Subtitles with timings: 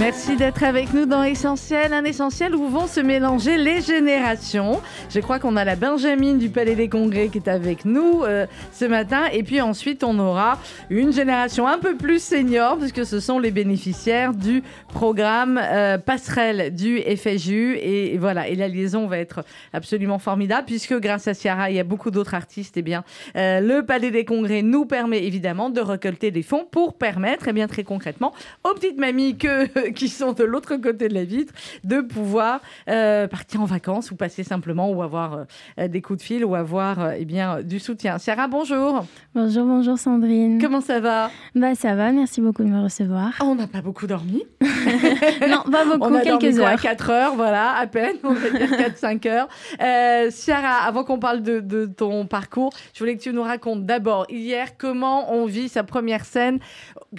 [0.00, 4.80] Merci d'être avec nous dans Essentiel, un essentiel où vont se mélanger les générations.
[5.08, 8.46] Je crois qu'on a la Benjamine du Palais des Congrès qui est avec nous euh,
[8.72, 9.26] ce matin.
[9.32, 10.58] Et puis ensuite, on aura
[10.90, 16.74] une génération un peu plus senior, puisque ce sont les bénéficiaires du programme euh, Passerelle
[16.74, 17.76] du FSU.
[17.80, 21.80] Et, voilà, et la liaison va être absolument formidable, puisque grâce à Ciara, il y
[21.80, 22.76] a beaucoup d'autres artistes.
[22.76, 23.04] Eh bien,
[23.36, 27.50] euh, le Palais des Congrès nous permet évidemment de récolter des fonds pour permettre, et
[27.50, 28.34] eh bien très concrètement,
[28.64, 31.52] aux petites mamies que qui sont de l'autre côté de la vitre,
[31.82, 35.44] de pouvoir euh, partir en vacances ou passer simplement ou avoir
[35.78, 38.18] euh, des coups de fil ou avoir euh, eh bien, du soutien.
[38.18, 39.04] Sarah, bonjour.
[39.34, 40.60] Bonjour, bonjour Sandrine.
[40.60, 41.30] Comment ça va?
[41.54, 43.32] Bah ça va, merci beaucoup de me recevoir.
[43.40, 44.44] Ah, on n'a pas beaucoup dormi.
[44.60, 46.80] non, pas beaucoup, on a quelques dormi heures.
[46.80, 49.48] 4 heures, voilà, à peine, on va dire 4-5 heures.
[49.80, 53.84] Euh, Ciara, avant qu'on parle de, de, ton parcours, je voulais que tu nous racontes
[53.84, 56.58] d'abord hier comment on vit sa première scène,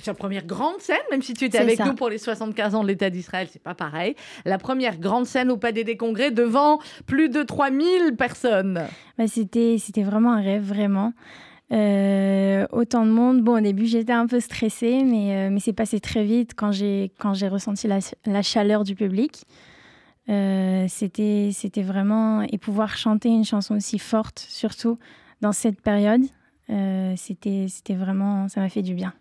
[0.01, 1.85] sa première grande scène, même si tu étais avec ça.
[1.85, 4.15] nous pour les 75 ans de l'État d'Israël, c'est pas pareil.
[4.45, 8.81] La première grande scène au Palais des Congrès devant plus de 3000 personnes.
[9.17, 11.13] Bah, c'était, c'était vraiment un rêve, vraiment.
[11.71, 13.41] Euh, autant de monde.
[13.41, 16.71] Bon, au début, j'étais un peu stressée, mais, euh, mais c'est passé très vite quand
[16.71, 19.45] j'ai, quand j'ai ressenti la, chaleur du public.
[20.29, 22.41] Euh, c'était, c'était vraiment.
[22.41, 24.99] Et pouvoir chanter une chanson aussi forte, surtout
[25.41, 26.21] dans cette période,
[27.15, 28.47] c'était, c'était vraiment.
[28.47, 29.13] Ça m'a fait du bien.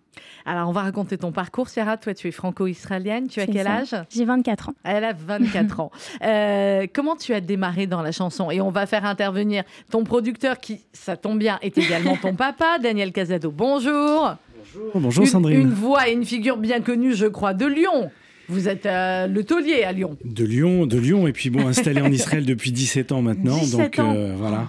[0.47, 1.97] Alors, on va raconter ton parcours, Ciara.
[1.97, 3.29] Toi, tu es franco-israélienne.
[3.29, 3.73] Tu as quel ça.
[3.73, 3.95] âge?
[4.15, 4.75] J'ai 24 ans.
[4.85, 5.91] Elle a 24 ans.
[6.23, 8.51] Euh, comment tu as démarré dans la chanson?
[8.51, 12.79] Et on va faire intervenir ton producteur qui, ça tombe bien, est également ton papa,
[12.83, 13.51] Daniel Casado.
[13.51, 14.37] Bonjour.
[14.75, 15.61] Bonjour, bonjour une, Sandrine.
[15.61, 18.11] Une voix et une figure bien connue, je crois, de Lyon.
[18.49, 20.19] Vous êtes euh, le taulier à Lyon.
[20.25, 23.57] De Lyon, de Lyon, et puis bon, installé en Israël depuis 17 ans maintenant.
[23.59, 24.15] 17 donc ans.
[24.15, 24.69] euh, voilà.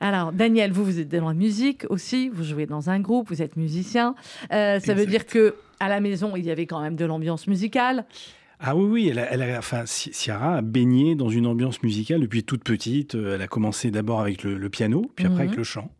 [0.00, 3.42] Alors, Daniel, vous, vous êtes dans la musique aussi, vous jouez dans un groupe, vous
[3.42, 4.14] êtes musicien.
[4.52, 7.46] Euh, ça veut dire que à la maison, il y avait quand même de l'ambiance
[7.48, 8.04] musicale.
[8.60, 11.80] Ah oui, oui, elle a, elle a- enfin, Ci- Ciara a baigné dans une ambiance
[11.82, 13.14] musicale depuis toute petite.
[13.14, 15.46] Euh, Elle a commencé d'abord avec le, le piano, puis après Mhm.
[15.48, 15.90] avec le chant.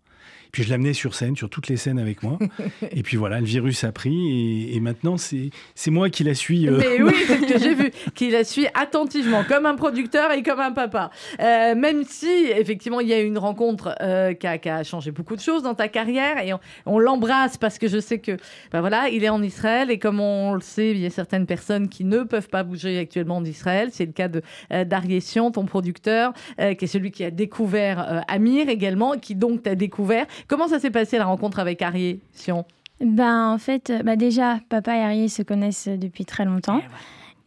[0.52, 2.38] Puis je l'amenais sur scène, sur toutes les scènes avec moi.
[2.90, 6.68] et puis voilà, le virus a pris, et, et maintenant c'est moi qui la suis.
[6.68, 10.32] euh, Mais oui, c'est ce que j'ai vu, qui la suit attentivement, comme un producteur
[10.32, 11.10] et comme un papa.
[11.40, 15.10] Euh, même si, effectivement, il y a une rencontre euh, qui, a, qui a changé
[15.10, 18.36] beaucoup de choses dans ta carrière, et on, on l'embrasse parce que je sais que,
[18.72, 21.46] ben voilà, il est en Israël, et comme on le sait, il y a certaines
[21.46, 23.90] personnes qui ne peuvent pas bouger actuellement d'Israël.
[23.92, 24.42] C'est le cas de
[25.20, 30.26] Sion, ton producteur, qui est celui qui a découvert Amir également, qui donc t'a découvert.
[30.48, 32.64] Comment ça s'est passé la rencontre avec Arié Sion?
[33.00, 36.80] Ben, en fait, euh, bah déjà, papa et Arié se connaissent depuis très longtemps.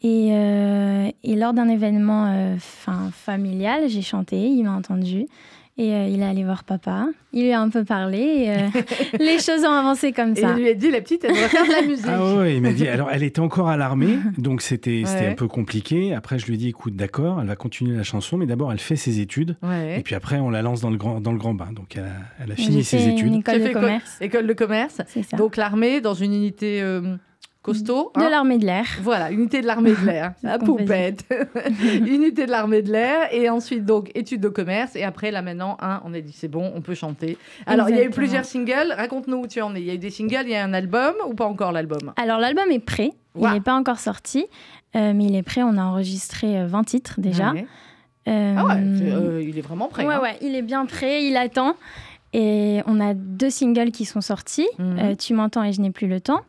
[0.04, 2.56] Eh Et, euh, et lors d'un événement euh,
[3.12, 5.26] familial, j'ai chanté, il m'a entendu.
[5.78, 7.08] Et euh, il est allé voir papa.
[7.34, 8.20] Il lui a un peu parlé.
[8.20, 8.56] Et, euh,
[9.20, 10.54] les choses ont avancé comme Et ça.
[10.56, 12.06] il lui a dit, la petite, elle doit faire de la musique.
[12.08, 12.88] Ah ouais, il m'a dit.
[12.88, 15.32] Alors, elle était encore à l'armée, donc c'était c'était Ouais.
[15.32, 16.14] un peu compliqué.
[16.14, 18.80] Après, je lui ai dit, écoute, d'accord, elle va continuer la chanson, mais d'abord, elle
[18.80, 19.56] fait ses études.
[19.64, 20.00] Ouais.
[20.00, 21.70] Et puis après, on la lance dans le grand, dans le grand bain.
[21.74, 22.06] Donc, elle a,
[22.44, 23.28] elle a J'ai fini ses études.
[23.28, 24.18] une école de commerce.
[24.20, 25.02] École de commerce.
[25.08, 25.38] C'est ça.
[25.38, 27.16] Donc l'armée dans une unité euh,
[27.62, 28.12] costaud.
[28.16, 28.30] de hein.
[28.30, 28.86] l'armée de l'air.
[29.02, 31.26] Voilà, unité de l'armée de l'air, la poupette.
[31.80, 35.78] unité de l'armée de l'air et ensuite donc études de commerce et après là maintenant
[35.82, 37.38] hein, on a dit c'est bon, on peut chanter.
[37.66, 39.82] Alors il y a eu plusieurs singles, raconte-nous où tu en es.
[39.82, 42.14] Il y a eu des singles, il y a un album ou pas encore l'album?
[42.18, 43.12] Alors, l'album est prêt.
[43.40, 44.46] Il n'est pas encore sorti.
[44.96, 45.64] euh, mais il est prêt.
[45.64, 47.54] On a enregistré euh, 20 titres déjà.
[47.54, 47.66] Ouais.
[48.28, 50.06] Euh, Ah ouais, euh, il est vraiment prêt.
[50.06, 50.22] ouais, hein.
[50.22, 51.24] ouais, il est bien prêt.
[51.26, 51.76] Il attend.
[52.34, 54.68] Et on a deux singles qui sont sortis.
[54.80, 55.00] Mhm.
[55.00, 56.42] Euh, tu m'entends et je n'ai plus le temps.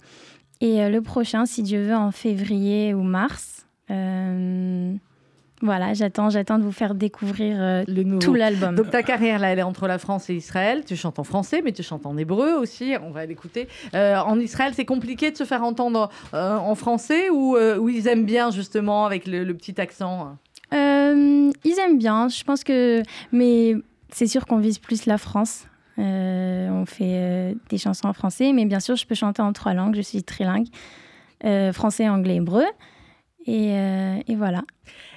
[0.62, 3.66] Et euh, le prochain, si Dieu veut, en février ou mars.
[3.90, 4.94] Euh,
[5.60, 8.20] voilà, j'attends, j'attends de vous faire découvrir euh, Le nouveau.
[8.20, 8.76] tout l'album.
[8.76, 10.84] Donc ta carrière là, elle est entre la France et Israël.
[10.86, 12.94] Tu chantes en français, mais tu chantes en hébreu aussi.
[13.02, 13.66] On va l'écouter.
[13.94, 18.06] Euh, en Israël, c'est compliqué de se faire entendre euh, en français ou ou ils
[18.06, 20.36] aiment bien justement avec le, le petit accent.
[20.72, 23.02] Euh, ils aiment bien, je pense que.
[23.32, 23.74] Mais
[24.10, 25.66] c'est sûr qu'on vise plus la France.
[25.98, 29.52] Euh, on fait euh, des chansons en français, mais bien sûr, je peux chanter en
[29.52, 29.94] trois langues.
[29.94, 30.68] Je suis trilingue
[31.44, 32.64] euh, français, anglais, hébreu.
[33.46, 34.62] Et, et voilà.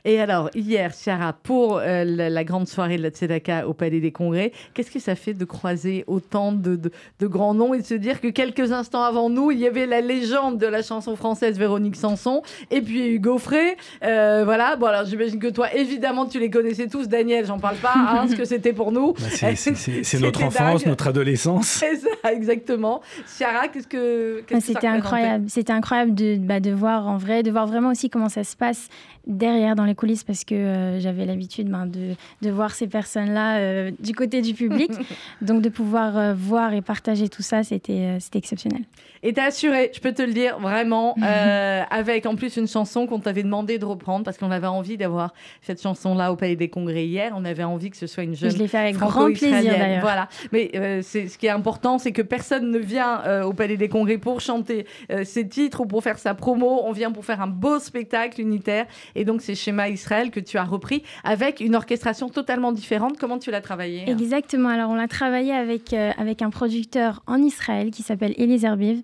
[0.07, 3.99] Et alors, hier, Ciara, pour euh, la, la grande soirée de la Tzedaka au Palais
[3.99, 7.79] des Congrès, qu'est-ce que ça fait de croiser autant de, de- de grands noms et
[7.81, 10.83] de se dire que quelques instants avant nous, il y avait la légende de la
[10.83, 13.77] chanson française Véronique Sanson et puis Hugo Frey.
[14.03, 17.07] Euh, voilà, bon alors j'imagine que toi, évidemment, tu les connaissais tous.
[17.07, 19.13] Daniel, j'en parle pas, hein, ce que c'était pour nous.
[19.13, 19.21] Bah,
[19.55, 20.89] c'est- notre enfance, dingue.
[20.89, 21.65] notre adolescence.
[21.85, 23.01] C'est ça, exactement.
[23.27, 24.41] Ciara, qu'est-ce que.
[24.47, 25.45] qu'est-ce que ça C'était incroyable.
[25.49, 28.55] C'était incroyable de, bah, de voir en vrai, de voir vraiment aussi comment ça se
[28.55, 28.87] passe
[29.27, 34.13] derrière dans les coulisses parce que j'avais l'habitude ben, de, de, voir ces personnes-là du
[34.13, 34.91] côté du public.
[35.41, 38.81] Donc de pouvoir voir et partager tout ça, c'était exceptionnel.
[39.23, 41.15] Et t'es assuré, je peux te le dire, vraiment,
[41.89, 45.33] avec en plus une chanson qu'on t'avait demandé de reprendre parce qu'on avait envie d'avoir
[45.61, 47.33] cette chanson-là au Palais des Congrès hier.
[47.35, 48.51] On avait envie que ce soit une jeune.
[48.51, 50.01] Je l'ai fait avec grand plaisir d'ailleurs.
[50.01, 50.29] Voilà.
[50.51, 50.71] Mais
[51.01, 54.41] c'est ce qui est important, c'est que personne ne vient au Palais des Congrès pour
[54.41, 54.85] chanter
[55.23, 56.81] ses titres ou pour faire sa promo.
[56.83, 58.85] On vient pour faire un beau spectacle unitaire.
[59.15, 63.17] Et donc, c'est Schéma Israël que tu as repris avec une orchestration totalement différente.
[63.19, 64.17] Comment tu l'as travaillé hein?
[64.17, 64.69] Exactement.
[64.69, 69.03] Alors, on l'a travaillé avec, euh, avec un producteur en Israël qui s'appelle Eliezer Biv.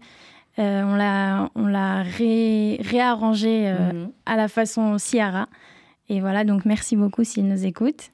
[0.60, 4.12] Euh, on l'a, on l'a réarrangé euh, mhm.
[4.26, 5.48] à la façon Ciara.
[6.10, 8.12] Et voilà, donc merci beaucoup s'il nous écoute.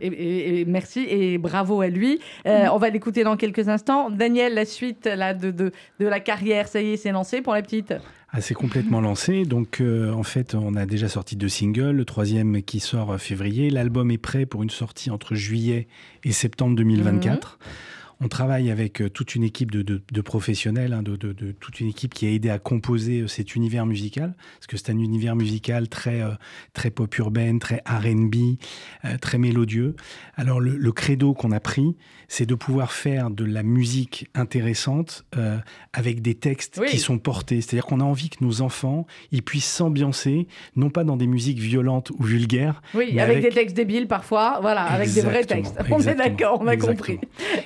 [0.00, 2.20] Et, merci et bravo à lui.
[2.44, 2.70] Mhm.
[2.72, 4.10] On va l'écouter dans quelques instants.
[4.10, 7.54] Daniel, la suite là, de, de, de la carrière, ça y est, c'est lancé pour
[7.54, 7.94] la petite
[8.36, 9.44] ah, c'est complètement lancé.
[9.44, 11.92] Donc, euh, en fait, on a déjà sorti deux singles.
[11.92, 13.70] Le troisième qui sort euh, février.
[13.70, 15.86] L'album est prêt pour une sortie entre juillet
[16.24, 17.58] et septembre 2024.
[18.20, 21.16] On travaille avec euh, toute une équipe de, professionnels, hein, de,
[21.60, 24.90] toute une équipe qui a aidé à composer euh, cet univers musical, parce que c'est
[24.90, 26.30] un univers musical très, euh,
[26.72, 28.56] très pop urbaine, très R&B,
[29.20, 29.96] très mélodieux.
[30.34, 31.94] Alors le, credo qu'on a pris,
[32.26, 35.24] c'est de pouvoir faire de la musique intéressante
[35.92, 37.60] avec des textes qui sont portés.
[37.60, 41.58] C'est-à-dire qu'on a envie que nos enfants, ils puissent s'ambiancer, non pas dans des musiques
[41.58, 42.82] violentes ou vulgaires.
[42.94, 45.76] Oui, mais avec, des textes débiles parfois, voilà, avec des vrais textes.
[45.90, 47.18] On est d'accord, on a compris.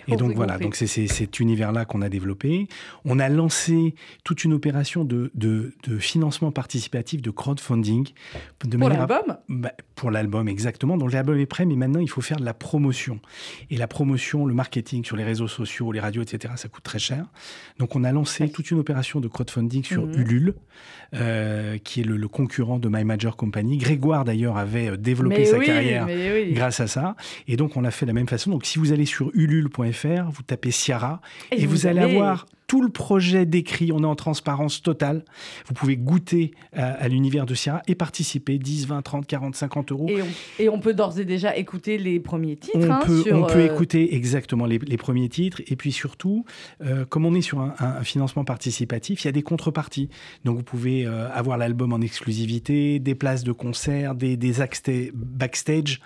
[0.08, 2.68] Et donc voilà, donc c'est cet univers-là qu'on a développé.
[3.04, 3.94] On a lancé
[4.24, 8.08] toute une opération de, de, financement participatif, de crowdfunding.
[8.64, 10.96] De pour l'album bah, Pour l'album, exactement.
[10.96, 13.20] Donc l'album est prêt, mais maintenant il faut faire de la promotion.
[13.70, 16.98] Et la promotion, le marketing sur les réseaux sociaux, les radios, etc., ça coûte très
[16.98, 17.26] cher.
[17.78, 20.20] Donc on a lancé toute une opération de crowdfunding sur mhm.
[20.20, 20.54] Ulule,
[21.14, 23.78] euh, qui est le, concurrent de My Major Company.
[23.78, 26.06] Grégoire d'ailleurs avait euh, développé sa carrière
[26.52, 27.16] grâce à ça.
[27.48, 28.50] Et donc on l'a fait de la même façon.
[28.50, 32.88] Donc si vous allez sur ulule.fr, vous tapez Ciara et, vous, allez avoir tout le
[32.88, 35.24] projet décrit, on est en transparence totale.
[35.66, 40.08] Vous pouvez goûter à, l'univers de Sierra et participer 10, 20, 30, 40, 50 euros.
[40.60, 42.78] Et on, peut d'ores et déjà écouter les premiers titres.
[42.78, 45.60] On hein, peut, on peut euh, écouter exactement les, premiers titres.
[45.66, 46.44] Et puis surtout,
[46.84, 50.08] euh, comme on est sur un, financement participatif, il y a des contreparties.
[50.44, 54.52] Donc vous pouvez euh, avoir l'album en exclusivité, des places de concert, des, des
[55.12, 56.00] backstage,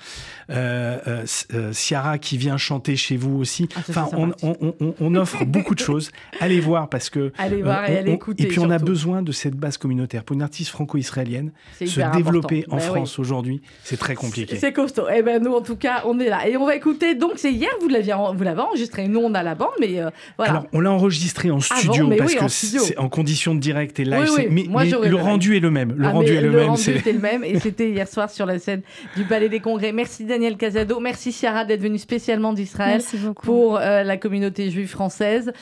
[1.73, 3.69] Ciara qui vient chanter chez vous aussi.
[3.77, 6.11] Ah, enfin, on, on, on, offre beaucoup de choses.
[6.41, 7.33] Allez voir parce que.
[7.39, 8.45] Allez voir et euh, allez écouter.
[8.45, 10.25] Et puis on a besoin de cette base communautaire.
[10.25, 14.57] Pour une artiste franco-israélienne, se développer en ben France aujourd'hui, c'est très compliqué.
[14.57, 15.09] C'est costaud.
[15.09, 16.49] Et eh ben nous, en tout cas, on est là.
[16.49, 17.15] Et on va écouter.
[17.15, 19.09] Donc c'est hier, vous l'avez enregistré.
[19.09, 20.53] Nous, on a la bande, mais euh, voilà.
[20.53, 24.31] Alors on l'a enregistré en studio parce que c'est en condition de direct et live.
[24.51, 25.95] mais, le rendu est le même.
[25.97, 26.61] Le ah, rendu est le même.
[26.61, 27.45] Le rendu était le même.
[27.45, 28.83] Et c'était hier soir sur la scène
[29.17, 29.93] du Palais des Congrès.
[29.93, 31.01] Merci Daniel Casado.
[31.01, 33.03] Merci Ciara d'être venue spécialement d'Israël
[33.43, 35.53] pour euh, la communauté juive française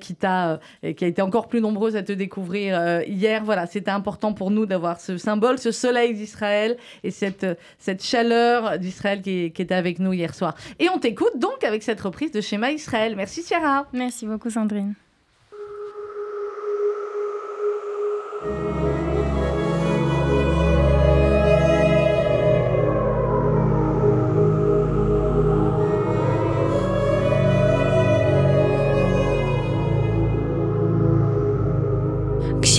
[0.00, 3.44] qui t'a euh, et qui a été encore plus nombreuse à te découvrir euh, hier.
[3.44, 7.46] Voilà, c'était important pour nous d'avoir ce symbole, ce soleil d'Israël et cette,
[7.78, 10.54] cette chaleur d'Israël qui, qui était avec nous hier soir.
[10.78, 13.14] Et on t'écoute donc avec cette reprise de Schéma Israël.
[13.16, 13.86] Merci Ciara.
[13.92, 14.94] Merci beaucoup Sandrine.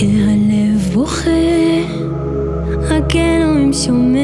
[0.00, 1.30] כשהלב בוכה,
[2.90, 4.20] רק אלוהים שומע.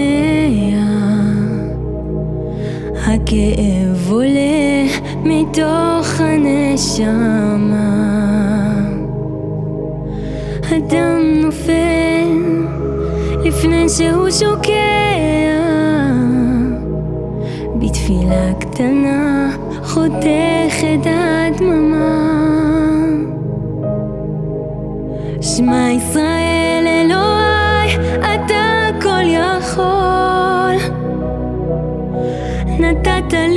[3.07, 4.87] הכאב עולה
[5.25, 7.67] מתוך הנשמה.
[10.71, 12.29] הדם נופל
[13.45, 14.73] לפני שהוא שוקע.
[17.79, 19.51] בתפילה קטנה
[19.83, 20.46] חותכת
[25.57, 30.77] שמע ישראל אלוהי, אתה כל יכול.
[32.81, 33.56] נתת לי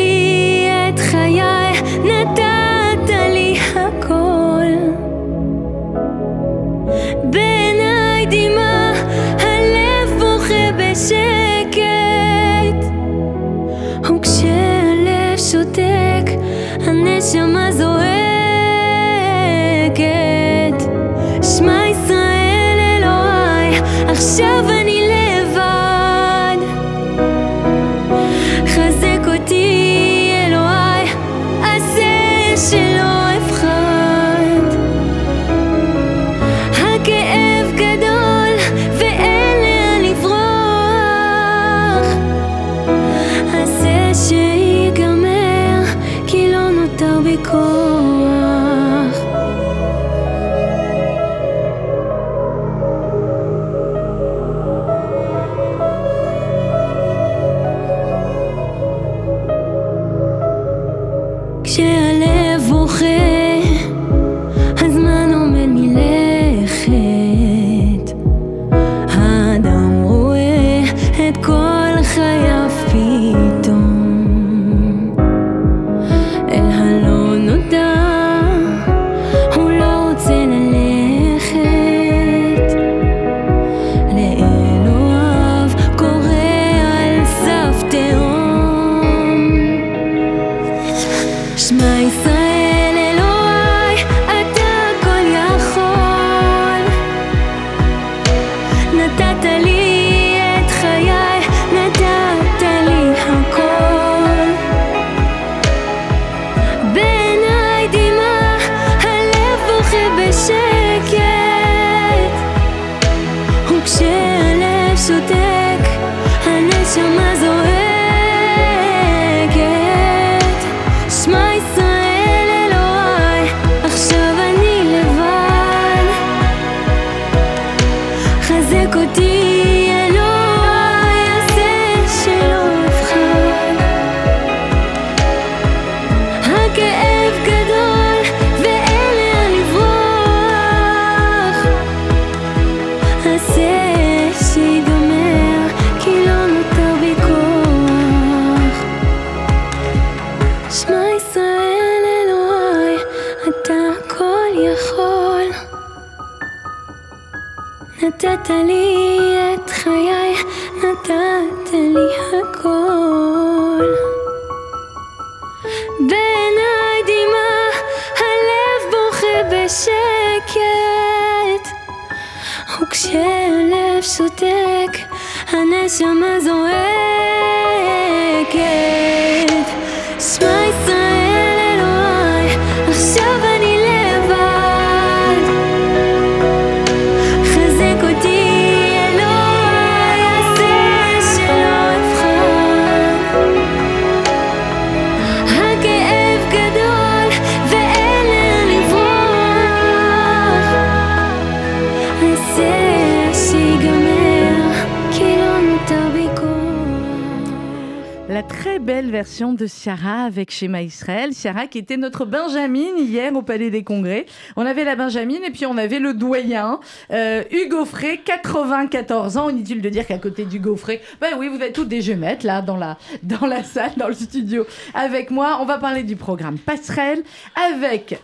[209.79, 211.31] Ciara avec Schéma Israël.
[211.33, 214.25] Ciara qui était notre Benjamin hier au Palais des Congrès.
[214.57, 216.81] On avait la Benjamin et puis on avait le doyen,
[217.11, 219.49] euh, Hugo Frey, 94 ans.
[219.49, 222.61] Inutile de dire qu'à côté d'Hugo Frey, ben oui, vous êtes tous des jumettes là
[222.61, 225.59] dans la salle, dans le studio avec moi.
[225.61, 227.23] On va parler du programme Passerelle
[227.71, 228.19] avec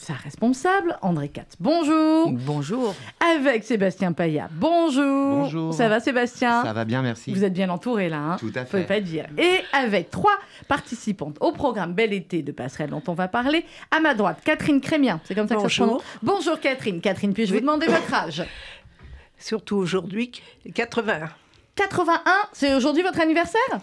[0.00, 1.56] sa responsable, André Katz.
[1.60, 2.32] Bonjour.
[2.32, 2.94] Bonjour.
[3.20, 4.48] Avec Sébastien Paya.
[4.52, 5.42] Bonjour.
[5.42, 5.74] Bonjour.
[5.74, 6.62] Ça va Sébastien?
[6.64, 7.34] Ça va bien, merci.
[7.34, 8.36] Vous êtes bien entouré là, hein?
[8.38, 8.84] Tout à fait.
[8.84, 9.26] pas dire.
[9.36, 10.32] Et avec trois
[10.68, 13.66] participantes au programme Bel été de Passerelle dont on va parler.
[13.90, 15.20] À ma droite, Catherine Crémien.
[15.24, 15.98] C'est comme ça que ça se Bonjour.
[15.98, 16.18] prononce.
[16.22, 17.02] Bonjour Catherine.
[17.02, 18.42] Catherine, puis-je vous demander votre âge?
[19.38, 20.32] Surtout aujourd'hui,
[20.74, 21.28] 81.
[21.80, 22.20] 81,
[22.52, 23.80] c'est aujourd'hui votre anniversaire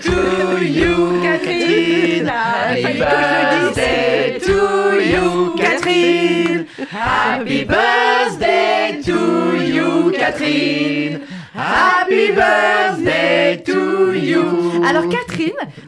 [0.00, 6.66] to you, Catherine Happy birthday to you, Catherine.
[6.88, 11.26] Happy birthday to you, Catherine.
[11.54, 14.84] Happy birthday to you.
[14.84, 15.29] Alors Catherine,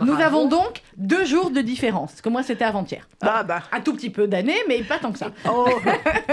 [0.01, 2.11] nous avons donc deux jours de différence.
[2.13, 3.07] Parce que moi c'était avant-hier.
[3.21, 3.63] Ah bah.
[3.73, 5.31] Un tout petit peu d'années, mais pas tant que ça.
[5.49, 5.69] Oh,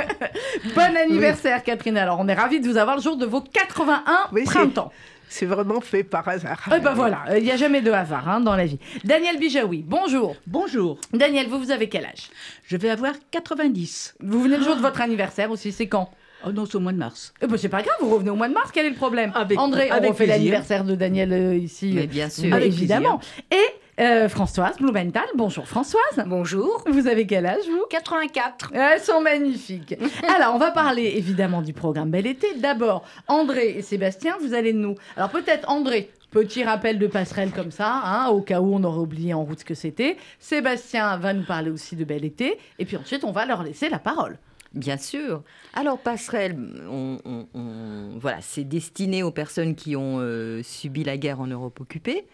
[0.75, 1.97] Bon anniversaire Catherine.
[1.97, 4.91] Alors on est ravis de vous avoir le jour de vos 81 Oui, c'est- printemps.
[5.27, 6.59] c'est vraiment fait par hasard.
[6.75, 8.79] Eh ben voilà, il n'y a jamais de hasard hein, dans la vie.
[9.03, 10.35] Daniel Bijaoui, bonjour.
[10.47, 12.29] Bonjour, Daniel, vous, vous avez quel âge?
[12.67, 14.15] Je vais avoir 90.
[14.21, 16.09] Vous venez le jour de votre anniversaire aussi, c'est quand?
[16.45, 17.33] Oh non, c'est au mois de mars.
[17.41, 19.31] eh ben, C'est pas grave, vous revenez au mois de mars, quel est le problème
[19.35, 20.35] Avec- André, on avec refait plaisir.
[20.35, 21.91] l'anniversaire de Daniel euh, ici.
[21.93, 22.51] Mais bien sûr.
[22.53, 23.19] Euh, Avec évidemment.
[23.51, 26.23] Et euh, Françoise Blumenthal, bonjour Françoise.
[26.25, 26.83] Bonjour.
[26.89, 27.83] Vous avez quel âge vous?
[27.89, 28.71] 84.
[28.73, 29.95] Elles sont magnifiques.
[30.35, 32.47] Alors, on va parler évidemment du programme Bel été.
[32.57, 34.95] D'abord, André et Sébastien, vous allez nous.
[35.17, 38.99] Alors, peut-être André, petit rappel de passerelle comme ça, hein, au cas où on aurait
[38.99, 40.15] oublié en route ce que c'était.
[40.39, 42.57] Sébastien va nous parler aussi de Bel été.
[42.79, 44.37] Et puis ensuite, on va leur laisser la parole.
[44.73, 45.43] Bien sûr.
[45.73, 46.55] Alors, passerelle,
[48.19, 52.25] voilà, c'est destiné aux personnes qui ont euh, subi la guerre en Europe occupée.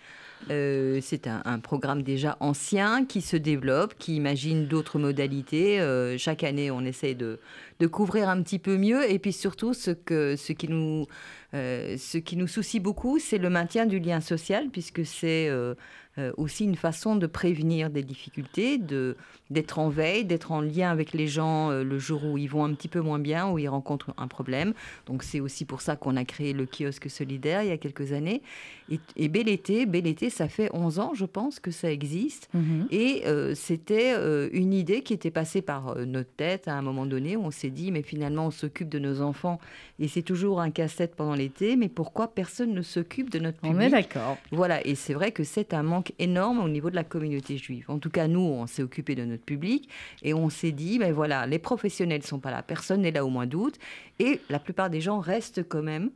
[0.51, 5.79] Euh, c'est un, programme déjà ancien qui se développe, qui imagine d'autres modalités.
[5.79, 7.39] Euh, chaque année, on essaie de,
[7.79, 9.09] de couvrir un petit peu mieux.
[9.09, 11.07] Et puis surtout, ce, que, ce qui nous
[11.55, 15.73] Euh, ce qui nous soucie beaucoup, c'est le maintien du lien social, puisque c'est euh,
[16.17, 19.15] euh, aussi une façon de prévenir des difficultés, de,
[19.49, 22.73] d'être en veille, d'être en lien avec les gens le jour où ils vont un
[22.73, 24.73] petit peu moins bien, où ils rencontrent un problème.
[25.05, 28.11] Donc c'est aussi pour ça qu'on a créé le kiosque solidaire il y a quelques
[28.11, 28.41] années.
[28.89, 32.49] Et, et Bel Été, Bel Été, ça fait 11 ans, je pense, que ça existe.
[32.53, 32.87] Mhm.
[32.91, 34.15] Et c'était
[34.51, 37.69] une idée qui était passée par notre tête à un moment donné où on s'est
[37.69, 39.59] dit, mais finalement, on s'occupe de nos enfants
[39.99, 43.77] et c'est toujours un casse-tête pendant l'été, mais pourquoi personne ne s'occupe de notre public
[43.77, 44.37] On est d'accord.
[44.51, 47.85] Voilà, et c'est vrai que c'est un manque énorme au niveau de la communauté juive.
[47.87, 49.89] En tout cas, nous, on s'est occupé de notre public
[50.23, 53.25] et on s'est dit, ben voilà, les professionnels ne sont pas là, personne n'est là
[53.25, 53.75] au mois d'août,
[54.19, 56.09] et la plupart des gens restent quand même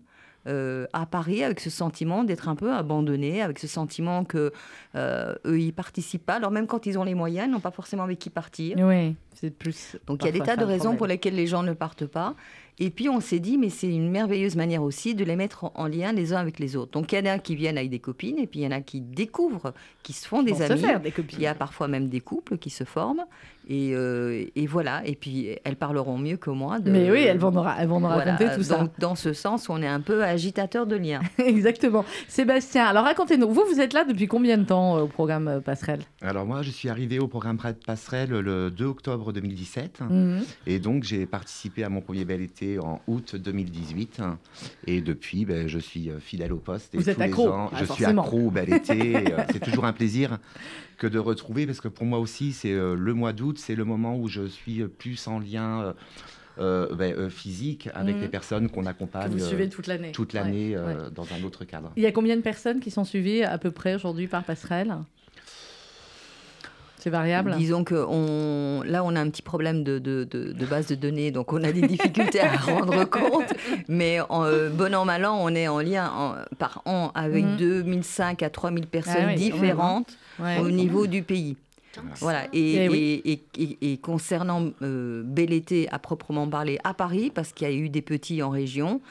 [0.48, 4.54] euh, à Paris avec ce sentiment d'être un peu abandonnés, avec ce sentiment que
[4.96, 6.36] euh, eux ils participent pas.
[6.36, 8.78] Alors même quand ils ont les moyens, ils n'ont pas forcément avec qui partir.
[8.80, 9.98] Oui, c'est plus.
[10.08, 10.98] Donc il y a des tas de raisons problème.
[10.98, 12.36] pour lesquelles les gens ne partent pas.
[12.82, 15.72] Et puis on s'est dit, mais c'est une merveilleuse manière aussi de les mettre en-
[15.76, 16.92] en lien les uns avec les autres.
[16.92, 18.72] Donc il y en a qui viennent avec des copines, et puis il y en
[18.72, 20.82] a qui découvrent, qui se font des amis.
[20.82, 21.40] faire des copines.
[21.40, 23.26] Il y a parfois même des couples qui se forment.
[23.72, 25.02] Et, euh, et voilà.
[25.06, 26.80] Et puis elles parleront mieux que moi.
[26.80, 28.34] De, Mais oui, elles vont nous, ra- elles vont nous Voilà.
[28.34, 28.80] raconter tout ça.
[28.80, 31.22] Donc dans ce sens, on est un peu agitateur de liens.
[31.38, 32.04] Exactement.
[32.28, 35.60] Sébastien, alors racontez-nous, vous, vous êtes là depuis combien de temps euh, au programme euh,
[35.60, 36.02] Passerelle?
[36.22, 40.00] Alors moi, je suis arrivé au programme Passerelle le 2 octobre 2017.
[40.10, 40.42] Mhm.
[40.66, 44.22] Et donc, j'ai participé à mon premier bel été en août 2018.
[44.88, 46.96] Et depuis, ben, je suis fidèle au poste.
[46.96, 48.24] Et Vous êtes tous les accro, ans, ah, je forcément.
[48.24, 49.14] suis accro au bel été.
[49.52, 50.40] c'est toujours un plaisir
[50.98, 54.16] que de retrouver, parce que pour moi aussi, c'est le mois d'août, c'est le moment
[54.18, 55.94] où je suis euh, plus en lien euh,
[56.60, 58.22] euh, ben, euh, physique avec Mhm.
[58.24, 60.12] les personnes qu'on Que accompagne vous suivez toute l'année.
[60.12, 61.12] toute Ouais, l'année euh, ouais.
[61.16, 61.92] dans un autre cadre.
[61.96, 64.94] Il y a combien de personnes qui sont suivies à peu près aujourd'hui par Passerelle?
[67.02, 70.66] C'est variable Disons que on, là, on a un petit problème de, de, de- de
[70.66, 73.54] base de données, donc on a des difficultés à rendre compte.
[73.88, 77.46] Mais en, euh, bon an, mal an, on est en lien en- par an avec
[77.46, 77.56] Mhm.
[77.56, 79.38] 2005 à 3000 personnes Ah oui, même, hein.
[79.56, 80.60] différentes Ouais.
[80.60, 81.56] au niveau du pays.
[82.20, 82.46] Voilà.
[82.54, 83.22] Et, Eh oui.
[83.26, 87.68] et, et- et- et concernant euh, Bel Été à proprement parler à Paris, parce qu'il
[87.68, 89.02] y a eu des petits en région,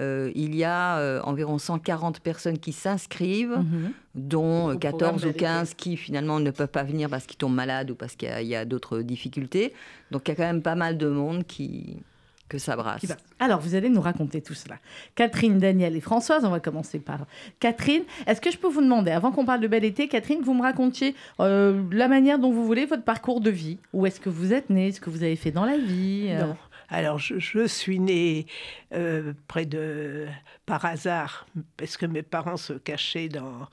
[0.00, 3.92] euh, il y a euh, environ 140 personnes qui s'inscrivent, Mhm.
[4.16, 5.38] dont euh, Au 14 programme ou Bel Été.
[5.38, 8.32] 15 qui finalement ne peuvent pas venir parce qu'ils tombent malades ou parce qu'il y
[8.32, 9.72] a, il y a d'autres difficultés.
[10.10, 11.98] Donc il y a quand même pas mal de monde qui,
[12.48, 13.00] que ça brasse.
[13.00, 14.76] Qui va- Alors, vous allez nous raconter tout cela.
[15.14, 17.26] Catherine, Daniel et Françoise, on va commencer par
[17.58, 18.02] Catherine.
[18.26, 20.54] Est-ce que je peux vous demander, avant qu'on parle de bel été, Catherine, que vous
[20.54, 23.78] me racontiez euh, la manière dont vous voulez votre parcours de vie?
[23.92, 24.92] Où est-ce que vous êtes née?
[24.92, 26.26] Ce que vous avez fait dans la vie?
[26.30, 26.56] Euh, Non.
[26.90, 28.46] Alors, je, je suis née
[28.92, 30.26] euh, près de.
[30.66, 31.46] par hasard,
[31.78, 33.68] parce que mes parents se cachaient dans,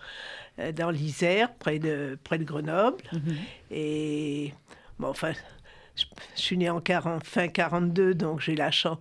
[0.60, 3.04] euh, dans l'Isère, près de, près de Grenoble.
[3.12, 3.36] Mhm.
[3.70, 4.54] Et.
[4.98, 5.34] Bon, enfin,
[5.96, 8.98] je, je suis née en 40, fin 42, donc j'ai la chance.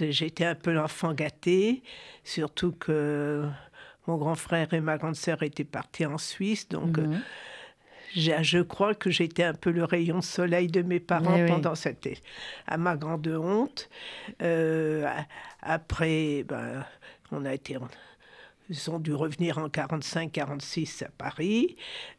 [0.00, 1.82] J'étais un peu l'enfant gâté,
[2.24, 3.44] surtout que
[4.06, 7.20] mon grand frère et ma grande sœur étaient partis en Suisse, donc euh, Mhm.
[8.14, 11.42] j'ai- je crois que j'étais un peu le rayon de soleil de mes parents Eh
[11.44, 11.48] oui.
[11.48, 12.08] pendant cette
[12.66, 13.88] à ma grande honte.
[14.42, 15.08] Euh,
[15.62, 16.84] après, ben,
[17.30, 17.76] on a été,
[18.68, 21.76] ils ont dû revenir en 45-46 à Paris.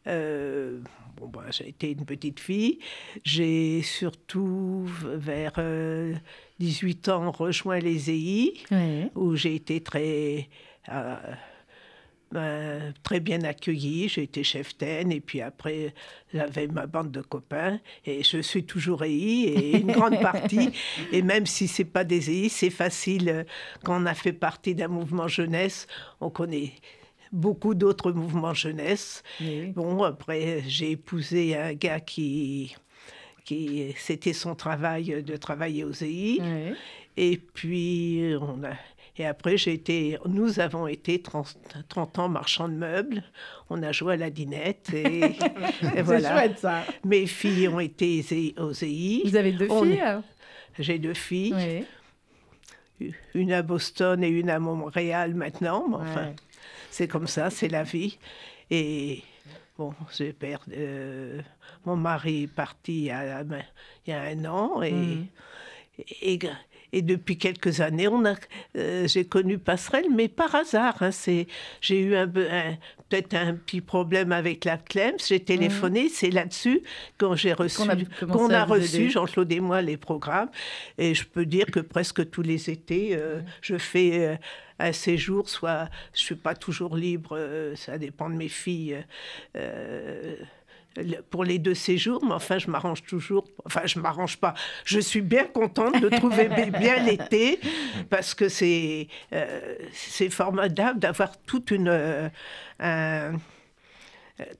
[0.08, 0.80] Euh,
[1.20, 2.80] bon, ben, j'ai été une petite fille.
[3.24, 6.14] J'ai surtout vers euh,
[6.60, 9.10] 18 ans rejoint les EI Ouais.
[9.16, 10.50] où j'ai été très,
[10.90, 11.16] euh,
[12.32, 14.10] ben, très bien accueillie.
[14.10, 15.94] J'ai été chef TEN et puis après,
[16.34, 20.70] j'avais ma bande de copains et je suis toujours EI et une grande partie.
[21.14, 23.30] Et même si c'est pas des EI, c'est facile.
[23.30, 23.44] euh,
[23.84, 25.88] Quand on a fait partie d'un mouvement jeunesse,
[26.20, 26.74] on connaît
[27.32, 29.24] beaucoup d'autres mouvements jeunesse.
[29.42, 29.68] Oui.
[29.76, 32.76] Bon, après, j'ai épousé un gars qui,
[33.46, 36.40] qui c'était son travail de travailler aux EI.
[37.18, 38.74] Et puis, on a,
[39.20, 41.58] et après, j'ai été, nous avons été 30,
[41.90, 43.24] 30 ans marchands de meubles.
[43.72, 44.92] On a joué à la dinette.
[44.94, 45.36] Et, et
[45.82, 46.32] C'est voilà.
[46.34, 46.84] chouette ça.
[47.04, 48.24] Mes filles ont été
[48.60, 49.22] aux EI.
[49.26, 50.04] Vous avez deux On filles
[50.78, 51.86] J'ai deux filles,
[53.00, 53.14] Oui.
[53.34, 55.86] une à Boston et une à Montréal maintenant.
[55.90, 56.36] Mais enfin, Ouais.
[56.98, 58.18] C'est comme ça, c'est la vie.
[58.70, 59.24] Et
[59.78, 60.72] bon, j'ai perdu.
[60.78, 61.42] euh,
[61.86, 65.28] mon mari est parti il y a, il y a un an et, Mhm.
[66.00, 66.40] et, et
[67.02, 68.36] depuis quelques années, on a,
[68.78, 70.96] euh, j'ai connu Passerelle, mais par hasard.
[71.02, 71.48] hein, c'est,
[71.82, 72.78] j'ai eu un, peu- un-
[73.10, 75.18] peut-être un petit problème avec la Clems.
[75.28, 76.82] J'ai téléphoné, c'est là-dessus
[77.18, 77.78] quand j'ai reçu,
[78.32, 79.10] Qu'on a reçu.
[79.10, 80.50] Jean-Claude et moi les programmes.
[80.98, 84.36] Et je peux dire que presque tous les étés, euh, je fais euh,
[84.80, 87.38] un séjour, soit je suis pas toujours libre,
[87.76, 88.98] ça dépend de mes filles.
[91.30, 93.46] Pour les deux séjours, mais enfin, je m'arrange toujours.
[93.66, 94.54] Enfin, je m'arrange pas.
[94.86, 97.60] Je suis bien contente de trouver bi- bien l'été
[98.10, 101.88] parce que c'est euh, c'est formidable d'avoir toute une.
[101.90, 102.30] euh,
[102.80, 103.32] un- euh,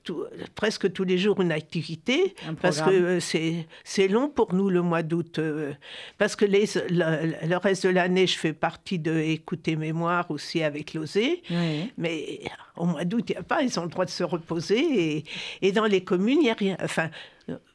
[0.02, 4.52] tout- presque tous les jours une activité Un parce que euh, c'est c'est long pour
[4.54, 5.72] nous le mois d'août euh,
[6.18, 10.62] parce que les, le, le reste de l'année je fais partie de écouter mémoire aussi
[10.62, 11.92] avec l'osé Oui.
[11.96, 12.40] mais
[12.76, 14.78] au mois d'août, il n'y a pas, ils ont le droit de se reposer.
[14.78, 15.24] Et,
[15.62, 16.76] et dans les communes, il n'y a rien.
[16.80, 17.10] Enfin,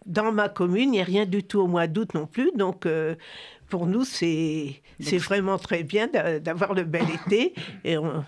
[0.05, 2.51] dans ma commune, il n'y a rien du tout au mois d'août non plus.
[2.55, 3.15] Donc, euh,
[3.69, 7.53] pour nous, c'est c'est vraiment très bien d'a- d'avoir le bel été.
[7.83, 8.23] Et, on-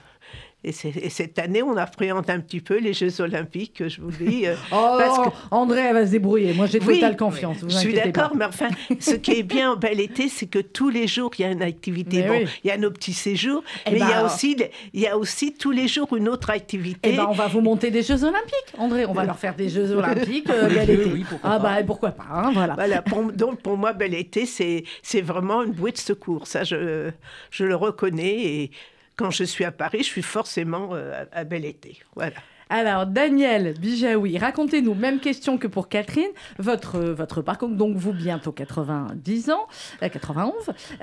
[0.70, 4.48] et, et cette année, on appréhende un petit peu les Jeux Olympiques, je vous dis.
[4.48, 6.54] euh, Oh, parce que- André, elle va se débrouiller.
[6.54, 7.58] Moi, j'ai Oui, totale confiance.
[7.62, 10.60] vous je suis d'accord, mais enfin, ce qui est bien au bel été, c'est que
[10.60, 12.22] tous les jours, il y a une activité.
[12.24, 12.50] Mais bon, oui.
[12.64, 15.02] il y a nos petits séjours, Eh mais il, y ben, a aussi, les- il
[15.02, 17.12] y a aussi tous les jours une autre activité.
[17.14, 19.06] Eh ben, on va vous monter des Jeux Olympiques, André.
[19.06, 21.06] On va leur faire des Jeux Olympiques euh, bel été.
[21.06, 22.74] oui, pourquoi ah bah pourquoi pas, hein, voilà.
[22.74, 26.48] Voilà, pour, donc pour moi, bel été, c'est c'est vraiment une bouée de secours.
[26.48, 27.12] Ça, je,
[27.52, 28.44] je le reconnais.
[28.46, 28.72] Et
[29.16, 32.00] quand je suis à Paris, je suis forcément euh, à, à bel été.
[32.16, 32.36] Voilà.
[32.70, 38.52] Alors, Daniel Bijaoui, racontez-nous, même question que pour Catherine, votre, votre parcours, donc vous bientôt
[38.52, 39.68] 90 ans,
[40.02, 40.54] euh, 91,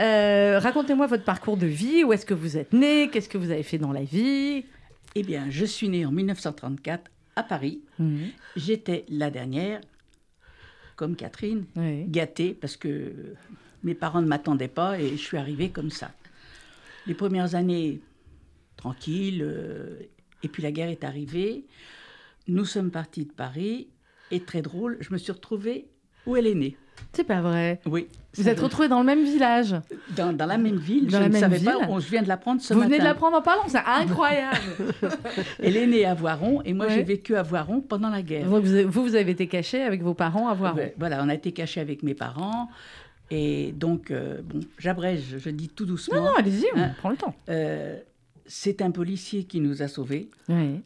[0.00, 3.52] Euh, racontez-moi votre parcours de vie, où est-ce que vous êtes né, qu'est-ce que vous
[3.52, 4.64] avez fait dans la vie?
[5.14, 7.80] Eh bien, je suis née en 1934 à Paris.
[8.00, 8.30] Mhm.
[8.56, 9.80] J'étais la dernière,
[10.96, 12.04] comme Catherine, Oui.
[12.08, 13.12] gâtée parce que
[13.84, 16.10] mes parents ne m'attendaient pas et je suis arrivée comme ça.
[17.06, 18.00] Les premières années,
[18.76, 19.98] tranquilles, euh,
[20.42, 21.64] et puis la guerre est arrivée.
[22.48, 23.88] Nous sommes partis de Paris
[24.30, 25.86] et très drôle, je me suis retrouvée
[26.26, 26.76] où elle est née.
[27.12, 27.80] C'est pas vrai.
[27.86, 28.06] Oui.
[28.36, 29.74] Vous êtes retrouvés dans le même village.
[30.16, 31.06] dans, dans la même ville.
[31.06, 31.86] Dans je la ne même savais ville pas.
[31.88, 32.88] on- je viens de l'apprendre ce vous matin.
[32.90, 34.56] venez de l'apprendre en parlant, c'est incroyable.
[35.58, 36.94] Elle est née à Voiron et moi Ouais.
[36.94, 38.46] j'ai vécu à Voiron pendant la guerre.
[38.46, 40.76] Vous, vous, vous avez été caché avec vos parents à voir.
[40.76, 42.68] Ouais, Voilà, on a été cachés avec mes parents.
[43.34, 46.16] Et donc, euh, bon, j'abrège, je dis tout doucement.
[46.16, 46.94] Non, non, allez-y, on Hein.
[46.98, 47.34] prend le temps.
[47.48, 47.98] Euh,
[48.44, 50.80] c'est un policier qui nous a sauvés Oui.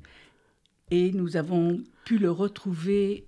[0.92, 3.24] et nous avons pu le retrouver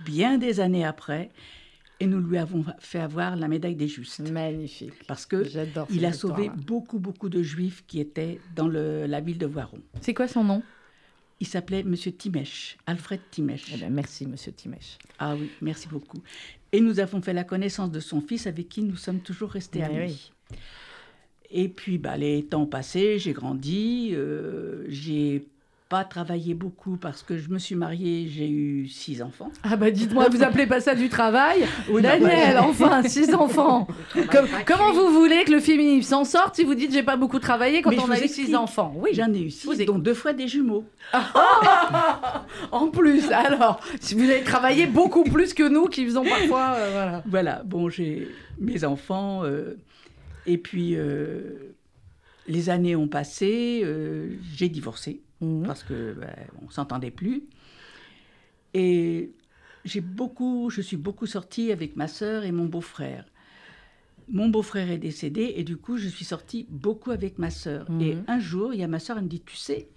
[0.00, 1.28] bien des années après
[2.00, 4.20] et nous lui avons fait avoir la médaille des justes.
[4.30, 4.94] Magnifique.
[5.06, 5.44] Parce que
[5.90, 9.80] il a sauvé beaucoup, beaucoup de juifs qui étaient dans le- la ville de Voiron.
[10.00, 10.62] C'est quoi son nom?
[11.40, 13.72] Il s'appelait Monsieur Timèche, Alfred Timèche.
[13.74, 14.98] Eh ben, Merci, monsieur Timèche.
[15.20, 16.18] Ah oui, merci beaucoup.
[16.72, 19.80] Et nous avons fait la connaissance de son fils avec qui nous sommes toujours restés
[19.80, 20.32] Mais amis.
[21.50, 25.46] Et puis, bah, les temps ont passé, j'ai grandi, euh, j'ai
[25.88, 29.50] pas travaillé beaucoup parce que je me suis mariée, j'ai eu six enfants.
[29.62, 32.58] Ah bah dites-moi, vous appelez pas ça du travail Oui, Daniel, ouais.
[32.58, 33.86] enfin, six enfants.
[34.30, 37.38] Comme- comment vous voulez que le féminisme s'en sorte si vous dites j'ai pas beaucoup
[37.38, 38.92] travaillé quand Mais on vous a eu six enfants?
[38.96, 39.86] Oui, J'en ai eu vous six, écoute.
[39.86, 40.84] dont deux fois des jumeaux.
[42.70, 43.30] en plus.
[43.30, 47.22] Alors, si vous avez travaillé beaucoup plus que nous qui faisons parfois, euh, voilà.
[47.26, 48.28] Voilà, bon, j'ai
[48.60, 49.44] mes enfants.
[49.44, 49.76] euh,
[50.46, 51.74] et puis, euh,
[52.46, 53.84] les années ont passé,
[54.54, 55.20] j'ai divorcé.
[55.40, 55.64] Mhm.
[55.66, 56.34] parce que ben,
[56.66, 57.44] on s'entendait plus.
[58.74, 59.32] Et
[59.84, 63.24] j'ai beaucoup, je suis beaucoup sortie avec ma sœur et mon beau-frère.
[64.30, 67.90] Mon beau-frère est décédé et du coup, je suis sortie beaucoup avec ma sœur.
[67.90, 68.02] Mhm.
[68.02, 69.88] Et un jour, il y a ma sœur, elle me dit, tu sais,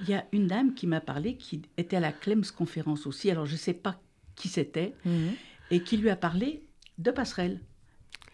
[0.00, 3.30] il y a une dame qui m'a parlé, qui était à la Clems conférence aussi,
[3.30, 4.00] alors je ne sais pas
[4.34, 5.32] qui c'était, Mhm.
[5.70, 6.62] et qui lui a parlé
[6.98, 7.60] de passerelle.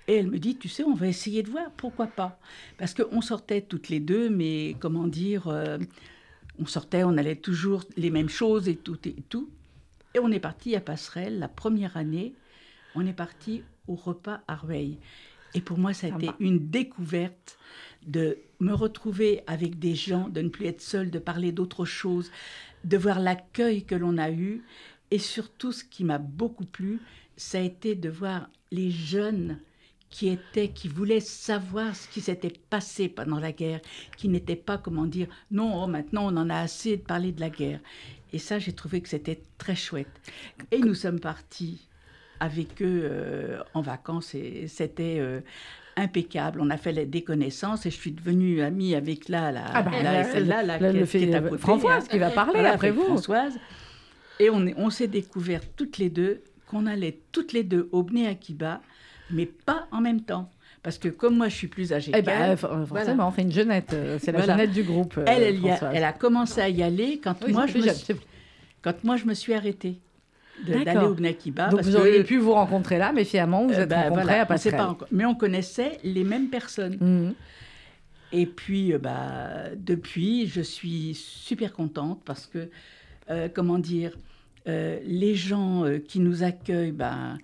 [0.08, 2.40] Et elle me dit, tu sais, on va essayer de voir, pourquoi pas?
[2.78, 5.78] Parce qu'on sortait toutes les deux, mais comment dire, euh,
[6.58, 9.50] on sortait, on allait toujours les mêmes choses et tout et tout.
[10.14, 12.34] Et on est parti à Passerelle, la première année,
[12.94, 14.98] on est parti au repas à Rueil.
[15.54, 17.58] Et pour moi, ça a été une découverte
[18.06, 22.30] de me retrouver avec des gens, de ne plus être seule, de parler d'autre chose,
[22.84, 24.62] de voir l'accueil que l'on a eu.
[25.10, 27.00] Et surtout, ce qui m'a beaucoup plu,
[27.36, 29.58] ça a été de voir les jeunes
[30.12, 33.80] qui étaient, qui voulaient savoir ce qui s'était passé pendant la guerre,
[34.16, 37.40] qui n'étaient pas, comment dire, non, oh, maintenant on en a assez de parler de
[37.40, 37.80] la guerre.
[38.32, 40.08] Et ça, j'ai trouvé que c'était très chouette.
[40.70, 41.88] Et nous sommes partis
[42.40, 45.40] avec eux euh, en vacances et c'était euh,
[45.96, 46.60] impeccable.
[46.60, 49.90] On a fait des connaissances et je suis devenue amie avec la, la, Ah bah,
[49.92, 52.08] la- là, celle-là, là, là, qui, le est- fait- à côté, Françoise hein.
[52.10, 53.02] qui va parler Voilà, après vous.
[53.04, 53.58] Françoise.
[54.40, 58.26] Et on, on s'est découvert toutes les deux qu'on allait toutes les deux au Bné
[58.26, 58.80] Akiba,
[59.30, 60.50] mais pas en même temps.
[60.82, 63.26] Parce que comme moi, je suis plus âgée Eh ben, forcément, voilà.
[63.26, 63.92] on fait une jeunette.
[63.92, 64.54] euh, C'est la Voilà.
[64.54, 65.14] jeunette du groupe.
[65.16, 67.88] euh, elle, elle, a, elle a commencé à y aller quand, Oui, moi, je me
[67.92, 68.14] suis,
[68.82, 70.00] quand moi je me suis arrêtée
[70.66, 71.68] d'aller au Bné Akiba.
[71.68, 74.02] Donc parce vous auriez que, pu vous rencontrer là, mais finalement vous euh, êtes ben,
[74.02, 74.78] rencontrés voilà, à Passerelle.
[74.80, 75.08] pas encore.
[75.12, 76.96] Mais on connaissait les mêmes personnes.
[77.00, 77.34] Mhm.
[78.32, 82.70] Et puis, euh, bah, depuis, je suis super contente parce que,
[83.30, 84.16] euh, comment dire,
[84.66, 87.38] les gens qui nous accueillent, ben,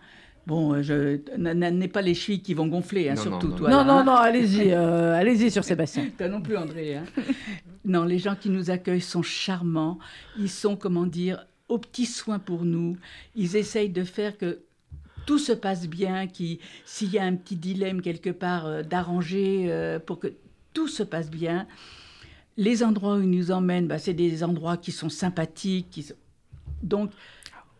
[0.48, 3.58] bon, euh, je n'est pas les chevilles qui vont gonfler, hein, Non, surtout non, non.
[3.58, 3.70] toi.
[3.70, 4.04] non, là, non, hein.
[4.04, 6.08] non, allez-y, euh, allez-y sur Sébastien.
[6.18, 6.96] Toi non plus, André.
[6.96, 7.04] hein.
[7.84, 9.98] non, les gens qui nous accueillent sont charmants.
[10.38, 12.96] Ils sont, comment dire, aux petits soins pour nous.
[13.36, 14.60] Ils essayent de faire que
[15.26, 19.66] tout se passe bien, qui, s'il y a un petit dilemme quelque part, euh, d'arranger
[19.68, 20.28] euh, pour que
[20.72, 21.66] tout se passe bien.
[22.56, 25.90] Les endroits où ils nous emmènent, bah, c'est des endroits qui sont sympathiques.
[25.90, 26.14] qui sont-
[26.82, 27.10] Donc,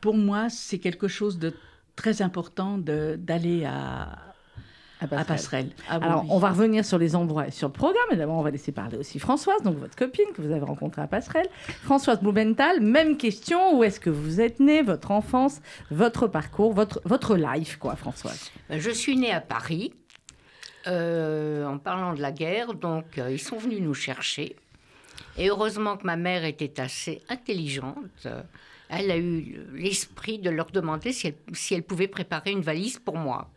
[0.01, 1.53] pour moi, c'est quelque chose de
[1.99, 4.09] très important de- d'aller à,
[5.01, 5.71] à Passerelle.
[5.89, 6.29] Ah oui, Alors, oui.
[6.31, 8.09] on va revenir sur les endroits et sur le programme.
[8.13, 11.03] Et d'abord, on va laisser parler aussi Françoise, donc votre copine que vous avez rencontrée
[11.03, 11.49] à Passerelle.
[11.83, 13.77] Françoise Blumenthal, même question.
[13.77, 18.51] Où est-ce que vous êtes née, votre enfance, votre parcours, votre, votre life, quoi, Françoise?
[18.71, 19.93] Ben, Je suis née à Paris,
[20.87, 24.55] euh, en parlant de la guerre, donc euh, ils sont venus nous chercher.
[25.37, 28.27] Et heureusement que ma mère était assez intelligente.
[28.89, 32.99] Elle a eu l'esprit de leur demander si elle, si elle pouvait préparer une valise
[32.99, 33.51] pour moi.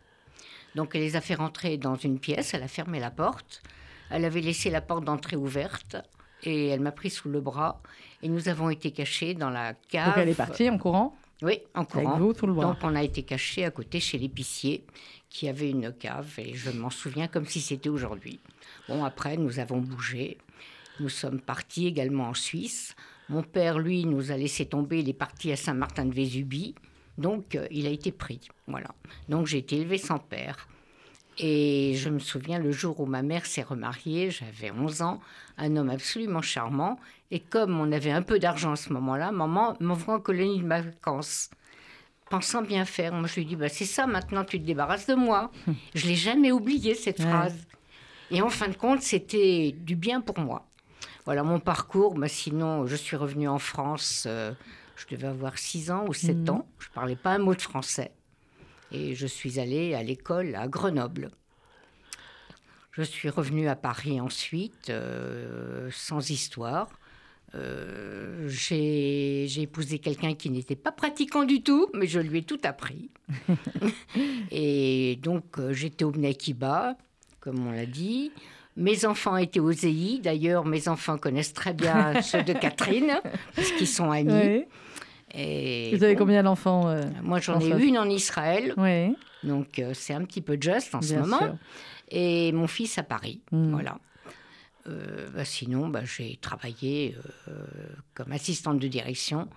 [0.74, 3.62] Donc elle les a fait rentrer dans une pièce, elle a fermé la porte,
[4.10, 5.96] elle avait laissé la porte d'entrée ouverte
[6.42, 7.80] et elle m'a pris sous le bras
[8.22, 10.06] et nous avons été cachés dans la cave.
[10.06, 11.16] Donc, elle est partie en courant?
[11.42, 12.18] Oui, en courant.
[12.18, 12.66] vous, tout le bras.
[12.66, 14.84] Donc on a été cachés à côté chez l'épicier
[15.28, 18.38] qui avait une cave et je m'en souviens comme si c'était aujourd'hui.
[18.88, 20.38] Bon, après, nous avons bougé.
[21.00, 22.94] Nous sommes partis également en Suisse.
[23.28, 25.00] Mon père, lui, nous a laissé tomber.
[25.00, 26.74] Il est parti à Saint-Martin-de-Vésubie.
[27.18, 28.40] Donc, euh, il a été pris.
[28.66, 28.88] Voilà.
[29.28, 30.68] Donc, j'ai été élevée sans père.
[31.38, 35.20] Et je me souviens le jour où ma mère s'est remariée, j'avais 11 ans,
[35.56, 36.98] un homme absolument charmant.
[37.30, 40.66] Et comme on avait un peu d'argent à ce moment-là, maman m'envoie en colonie de
[40.68, 41.48] vacances.
[42.28, 45.14] Pensant bien faire, moi je lui dis bah, c'est ça maintenant, tu te débarrasses de
[45.14, 45.50] moi.
[45.94, 47.26] je l'ai jamais oublié cette Ouais.
[47.26, 47.66] phrase.
[48.30, 50.66] Et en fin de compte, c'était du bien pour moi.
[51.24, 52.14] Voilà mon parcours.
[52.14, 54.52] Bah, sinon, je suis revenue en France, euh,
[54.96, 56.50] je devais avoir 6 ans ou 7 Mhm.
[56.50, 56.66] ans.
[56.78, 58.10] Je parlais pas un mot de français.
[58.90, 61.30] Et je suis allée à l'école à Grenoble.
[62.90, 66.88] Je suis revenue à Paris ensuite, euh, sans histoire.
[67.54, 72.42] Euh, j'ai j'ai épousé quelqu'un qui n'était pas pratiquant du tout, mais je lui ai
[72.42, 73.10] tout appris.
[74.50, 76.96] Et donc, j'étais au Bnekiba,
[77.40, 78.32] comme on l'a dit.
[78.76, 80.20] Mes enfants étaient au ZEI.
[80.22, 83.20] D'ailleurs, mes enfants connaissent très bien ceux de Catherine,
[83.54, 84.32] puisqu'ils sont amis.
[84.32, 84.64] Oui.
[85.34, 88.74] Et Vous avez combien d'enfants euh, Moi, j'en ai une en Israël.
[88.76, 89.14] Oui.
[89.44, 91.38] Donc, euh, c'est un petit peu juste en ce moment.
[91.38, 91.56] sûr.
[92.10, 93.40] Et mon fils à Paris.
[93.50, 93.70] Mm.
[93.72, 93.98] Voilà.
[94.88, 97.16] Euh, bah, sinon, bah, j'ai travaillé
[98.14, 99.48] comme assistante de direction,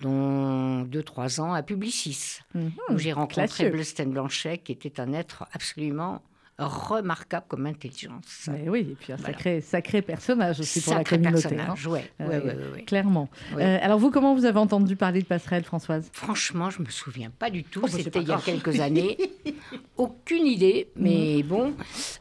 [0.00, 2.72] dont 2-3 ans à Publicis, Mhm.
[2.90, 3.70] où j'ai rencontré
[4.06, 6.22] Blanchet, qui était un être absolument
[6.66, 8.48] remarquable comme intelligence.
[8.50, 9.32] Mais oui, et puis un Voilà.
[9.34, 11.42] sacré, sacré personnage aussi pour la Sacré communauté.
[11.48, 11.90] personnage, hein.
[11.90, 12.82] ouais, Euh, ouais, ouais.
[12.82, 13.28] Clairement.
[13.56, 16.08] Euh, alors vous, comment vous avez entendu parler de Passerelle, Françoise?
[16.12, 17.80] Franchement, je me souviens pas du tout.
[17.82, 19.16] Oh, bah, C'était il y a quelques années.
[19.96, 21.74] Aucune idée, mais bon,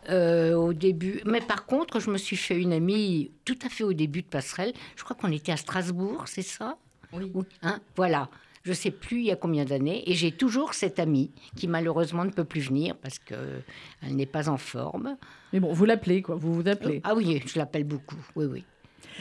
[0.10, 1.22] euh, au début.
[1.26, 4.28] Mais par contre, je me suis fait une amie tout à fait au début de
[4.28, 4.74] Passerelle.
[4.96, 6.78] Je crois qu'on était à Strasbourg, c'est ça?
[7.14, 7.32] Oui.
[7.64, 8.30] Hein voilà.
[8.68, 10.04] Je sais plus il y a combien d'années.
[10.10, 13.64] Et j'ai toujours cette amie qui malheureusement ne peut plus venir parce qu'elle
[14.16, 15.16] n'est pas en forme.
[15.54, 16.36] Mais bon, vous l'appelez, quoi.
[16.36, 17.00] Vous vous appelez.
[17.06, 18.18] Ah oui, je l'appelle beaucoup.
[18.36, 18.64] Oui, oui.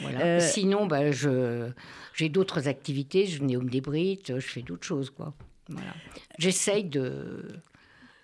[0.01, 0.19] Voilà.
[0.25, 1.69] Euh, Sinon, bah, je,
[2.13, 3.25] j'ai d'autres activités.
[3.25, 5.33] Je venais au débris, je fais d'autres choses, quoi.
[5.69, 5.93] Voilà.
[6.37, 7.47] J'essaye de,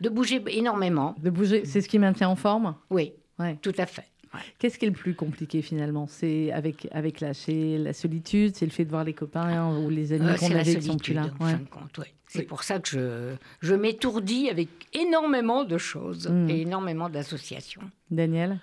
[0.02, 1.16] de bouger énormément.
[1.24, 2.76] De bouger, c'est ce qui maintient en forme?
[2.90, 3.58] Oui, Ouais.
[3.62, 4.06] tout à fait.
[4.60, 6.08] Qu'est-ce qui est le plus compliqué finalement?
[6.08, 9.89] C'est avec, avec la, la solitude, c'est le fait de voir les copains hein, ou
[9.89, 11.30] les amis Euh, qu'on c'est la avait qui sont plus là.
[11.39, 11.52] en Ouais.
[11.52, 11.98] fin de compte.
[12.00, 12.13] ouais.
[12.28, 16.50] C'est pour ça que je, je m'étourdis avec énormément de choses Mm.
[16.50, 17.82] et énormément d'associations.
[18.10, 18.60] Daniel?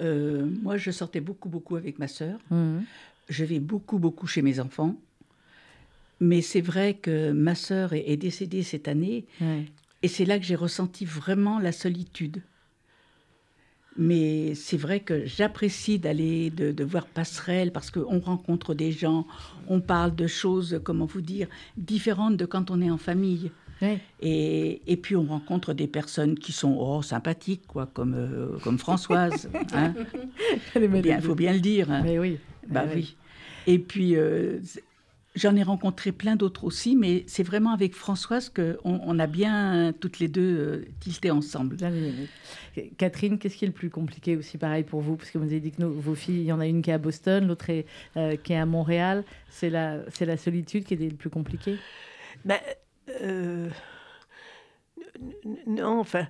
[0.00, 2.38] Euh, moi, je sortais beaucoup, beaucoup avec ma sœur.
[2.50, 2.84] Mhm.
[3.28, 4.94] Je vais beaucoup, beaucoup chez mes enfants.
[6.20, 9.26] Mais c'est vrai que ma sœur est, est décédée cette année.
[9.40, 9.64] Ouais.
[10.02, 12.42] Et c'est là que j'ai ressenti vraiment la solitude.
[13.98, 19.26] Mais c'est vrai que j'apprécie d'aller, de, de voir passerelle, parce qu'on rencontre des gens,
[19.68, 23.50] on parle de choses, comment vous dire, différentes de quand on est en famille.
[23.82, 23.98] Ouais.
[24.20, 28.78] Et, et puis on rencontre des personnes qui sont oh, sympathiques, quoi, comme, euh, comme
[28.78, 29.48] Françoise.
[29.72, 29.94] hein.
[30.74, 31.20] Il magnifique.
[31.20, 31.90] faut bien le dire.
[31.90, 32.02] hein.
[32.04, 32.38] Mais oui.
[32.68, 33.16] Bah Mais oui.
[33.66, 34.60] Et puis, euh,
[35.36, 39.92] j'en ai rencontré plein d'autres aussi, mais c'est vraiment avec Françoise qu'on on a bien
[40.00, 41.76] toutes les deux euh, tilté ensemble.
[41.76, 42.26] Bien aimé.
[42.98, 45.16] Catherine, qu'est-ce qui est le plus compliqué aussi, pareil pour vous?
[45.16, 46.90] Parce que vous avez dit que nos- vos filles, il y en a une qui
[46.90, 49.24] est à Boston, l'autre est, euh, qui est à Montréal.
[49.50, 51.76] C'est la, c'est la solitude qui est le plus compliqué?
[52.44, 52.58] Ben,
[53.22, 53.68] euh,
[55.66, 56.26] non, enfin.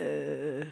[0.00, 0.64] euh,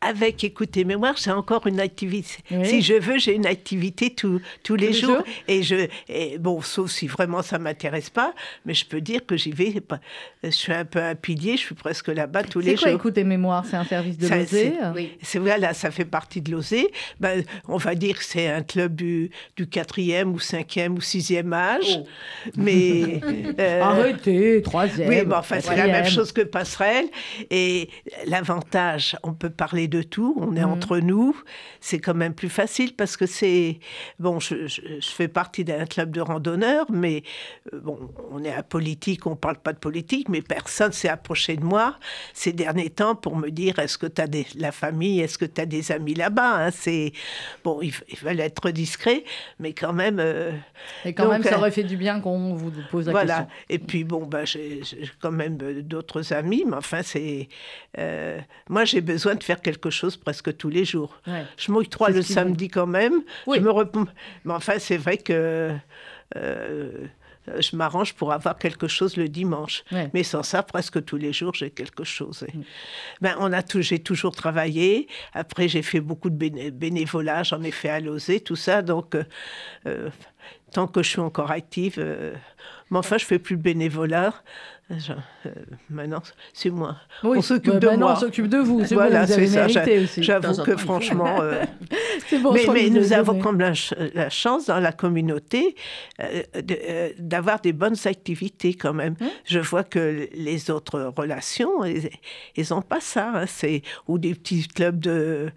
[0.00, 2.36] avec écouter mémoire, c'est encore une activité.
[2.50, 2.64] Oui.
[2.66, 5.16] Si je veux, j'ai une activité tous tous les les jours.
[5.16, 8.34] jours Et je, et bon, sauf si vraiment ça m'intéresse pas,
[8.64, 9.74] mais je peux dire que j'y vais.
[10.44, 12.98] Je suis un peu un pilier, je suis presque là-bas tous C'est les quoi jours.
[13.00, 16.52] écouter mémoire C'est un service de Ça, l'osé c'est- C'est voilà, ça fait partie de
[16.52, 16.88] l'osé.
[17.18, 21.52] Ben, on va dire que c'est un club du, du quatrième ou cinquième ou sixième
[21.52, 22.00] âge.
[22.56, 23.20] Mais
[23.58, 25.08] euh, Arrêtez, troisième.
[25.08, 27.06] oui, mais enfin, c'est la même chose que passerelle.
[27.50, 27.88] Et
[28.26, 30.70] l'avantage, on peut parler de tout, on est Mhm.
[30.72, 31.36] entre nous.
[31.80, 33.78] C'est quand même plus facile parce que c'est.
[34.18, 37.22] Bon, je, je- je fais partie d'un club de randonneurs, mais
[37.72, 37.98] euh, bon,
[38.30, 41.96] on est apolitique, on parle pas de politique, mais personne s'est approché de moi
[42.34, 45.44] ces derniers temps pour me dire est-ce que tu as des, la famille, est-ce que
[45.44, 47.12] tu as des amis là-bas hein, C'est
[47.64, 49.24] Bon, il, fallait être discret,
[49.58, 50.18] mais quand même.
[50.20, 50.52] euh,
[51.04, 53.34] Et quand donc, même, ça euh, aurait fait du bien qu'on vous pose la voilà.
[53.38, 53.50] question.
[53.70, 54.80] Et puis bon, bah, j'ai
[55.20, 57.48] quand même euh, d'autres amis, mais enfin, c'est.
[57.98, 61.12] euh, moi, j'ai besoin de faire quelque chose presque tous les jours.
[61.26, 61.44] Ouais.
[61.56, 63.16] Je m'octroie le samedi quand même.
[63.46, 63.56] Oui.
[63.58, 63.96] Je me rep-
[64.44, 65.72] Mais enfin, c'est vrai que.
[66.36, 67.06] euh,
[67.60, 69.84] je m'arrange pour avoir quelque chose le dimanche.
[69.92, 70.10] Ouais.
[70.14, 72.44] Mais sans ça, presque tous les jours, j'ai quelque chose.
[72.48, 72.58] Et-
[73.20, 75.06] Ben, on a tout, j'ai toujours travaillé.
[75.32, 77.44] Après, j'ai fait beaucoup de béné- bénévolat.
[77.44, 78.82] J'en ai fait à l'osé, tout ça.
[78.82, 79.22] Donc, euh,
[79.86, 80.10] euh,
[80.72, 81.94] tant que je suis encore active.
[81.98, 82.34] euh,
[82.90, 84.34] mais enfin, je fais plus de bénévolat.
[84.88, 85.12] Je-
[85.46, 85.50] euh,
[85.90, 86.22] maintenant,
[86.52, 86.96] c'est moi.
[87.24, 88.14] Oui, on s'occupe bah, de maintenant, moi.
[88.16, 88.84] on s'occupe de vous.
[88.84, 89.66] C'est Voilà, bon, vous avez c'est ça.
[89.66, 90.22] mérité J'a- aussi.
[90.22, 91.40] J'avoue que franchement.
[91.42, 91.64] euh,
[92.28, 93.42] C'est bon, je mais mais nous avons donné.
[93.44, 95.74] comme la, ch- la chance dans la communauté
[96.20, 99.16] euh, de- euh, d'avoir des bonnes activités quand même.
[99.20, 99.28] Hein?
[99.44, 103.32] Je vois que les autres relations, ils n'ont pas ça.
[103.34, 103.44] hein.
[103.48, 105.50] C'est ou des petits clubs de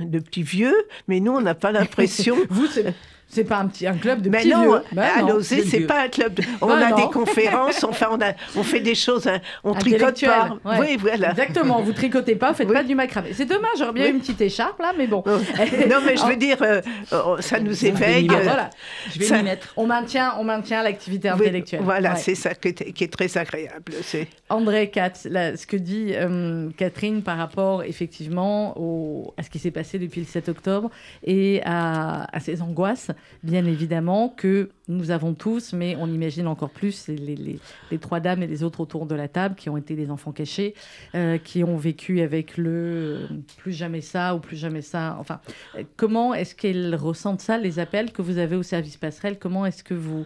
[0.00, 0.76] de petits vieux,
[1.08, 2.36] mais nous on n'a pas l'impression.
[2.50, 2.94] Vous, c'est
[3.28, 4.82] c'est pas un petit un club de Mais petits non, vieux.
[4.92, 6.34] Bah à non, c'est pas un club.
[6.34, 6.96] de- On Bah a non.
[6.96, 10.06] des conférences, enfin, on, a, on fait des choses, hein, on tricote pas.
[10.08, 10.76] Intellectuel, ouais.
[10.80, 11.30] Oui, voilà.
[11.30, 13.30] Exactement, vous tricotez pas, faites pas du macramé.
[13.34, 14.10] C'est dommage, j'aurais bien Oui.
[14.12, 15.22] une petite écharpe là, mais bon.
[15.26, 16.80] non, mais je veux dire, euh,
[17.12, 18.26] euh, ça nous éveille.
[18.30, 18.70] Ah, euh, voilà.
[19.12, 19.72] Je vais ça- m'y mettre.
[19.76, 21.80] On maintient, on maintient l'activité Oui, intellectuelle.
[21.84, 22.18] Voilà, Ouais.
[22.18, 23.92] c'est ça qui est, qui est très agréable.
[24.02, 29.50] C'est André Katz, là, ce que dit euh, Catherine par rapport effectivement au, à ce
[29.50, 30.90] qui s'est passé depuis le 7 octobre
[31.24, 33.10] et à, à ces angoisses,
[33.42, 37.58] bien évidemment, que nous avons tous, mais on imagine encore plus les,
[38.00, 40.74] trois dames et les autres autour de la table qui ont été des enfants cachés,
[41.14, 43.26] euh, qui ont vécu avec le euh,
[43.58, 45.16] plus jamais ça ou plus jamais ça.
[45.20, 45.40] Enfin,
[45.76, 49.38] euh, comment est-ce qu'elles ressentent ça, les appels que vous avez au service passerelle?
[49.38, 50.24] Comment est-ce que vous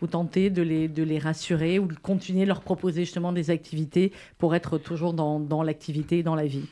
[0.00, 3.50] vous tentez de les, de les rassurer ou de continuer de leur proposer justement des
[3.50, 6.66] activités pour être toujours dans, dans l'activité et dans la vie?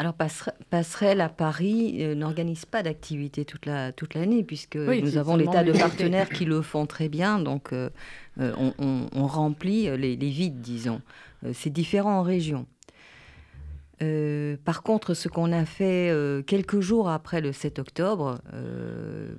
[0.00, 5.00] Alors, Passere- Passerelle à Paris euh, n'organise pas d'activité toute la toute l'année, puisque Oui,
[5.02, 7.38] nous avons des tas de partenaires qui le font très bien.
[7.38, 7.90] Donc, euh,
[8.40, 11.00] euh, on, on- on remplit les, les vides, disons.
[11.44, 12.66] Euh, C'est différent en région.
[14.66, 16.12] Par contre, ce qu'on a fait
[16.46, 18.38] quelques jours après le 7 octobre,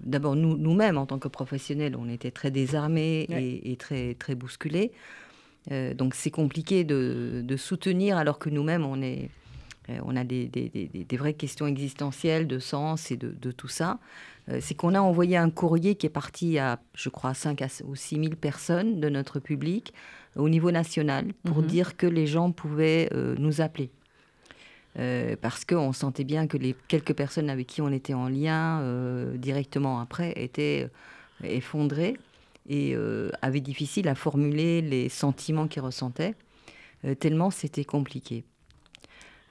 [0.03, 3.43] d'abord nous- nous-mêmes en tant que professionnels, on était très désarmés Ouais.
[3.43, 4.91] et, et très, très bousculés.
[5.69, 9.29] Donc c'est compliqué de, de soutenir alors que nous-mêmes, on, est,
[10.03, 13.51] on a des, des- des- des- des vraies questions existentielles de sens et de, de
[13.51, 13.99] tout ça.
[14.49, 17.67] Euh, c'est qu'on a envoyé un courrier qui est parti à, je crois, 5 à,
[17.85, 19.93] ou 6 000 personnes de notre public
[20.37, 21.67] euh, au niveau national pour Mhm.
[21.67, 23.89] dire que les gens pouvaient euh, nous appeler.
[24.97, 28.79] Euh, parce qu'on sentait bien que les quelques personnes avec qui on était en lien
[28.81, 30.87] euh, directement après étaient
[31.43, 32.15] euh, effondrées
[32.69, 36.33] et euh, avaient difficile à formuler les sentiments qu'ils ressentaient,
[37.03, 38.45] euh, tellement c'était compliqué.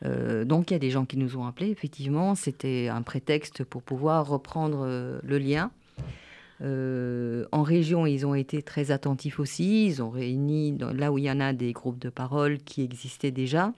[0.04, 3.64] Euh, donc il y a des gens qui nous ont appelés, effectivement, c'était un prétexte
[3.64, 5.70] pour pouvoir reprendre euh, le lien.
[6.62, 11.18] Euh, en région, ils ont été très attentifs aussi, ils ont réuni, dans- là où
[11.18, 13.72] il y en a des groupes de parole qui existaient déjà,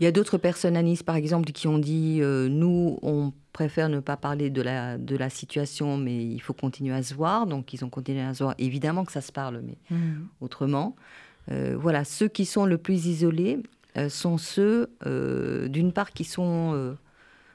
[0.00, 3.32] il y a d'autres personnes à Nice, par exemple, qui ont dit euh, nous, on
[3.52, 7.14] préfère ne pas parler de la, de la situation, mais il faut continuer à se
[7.14, 7.48] voir.
[7.48, 8.54] Donc, ils ont continué à se voir.
[8.58, 9.76] Évidemment que ça se parle, mais
[10.40, 10.94] autrement.
[11.50, 13.58] Euh, voilà, ceux qui sont le plus isolés
[14.08, 16.72] sont ceux, euh, d'une part, qui sont.
[16.74, 16.94] euh,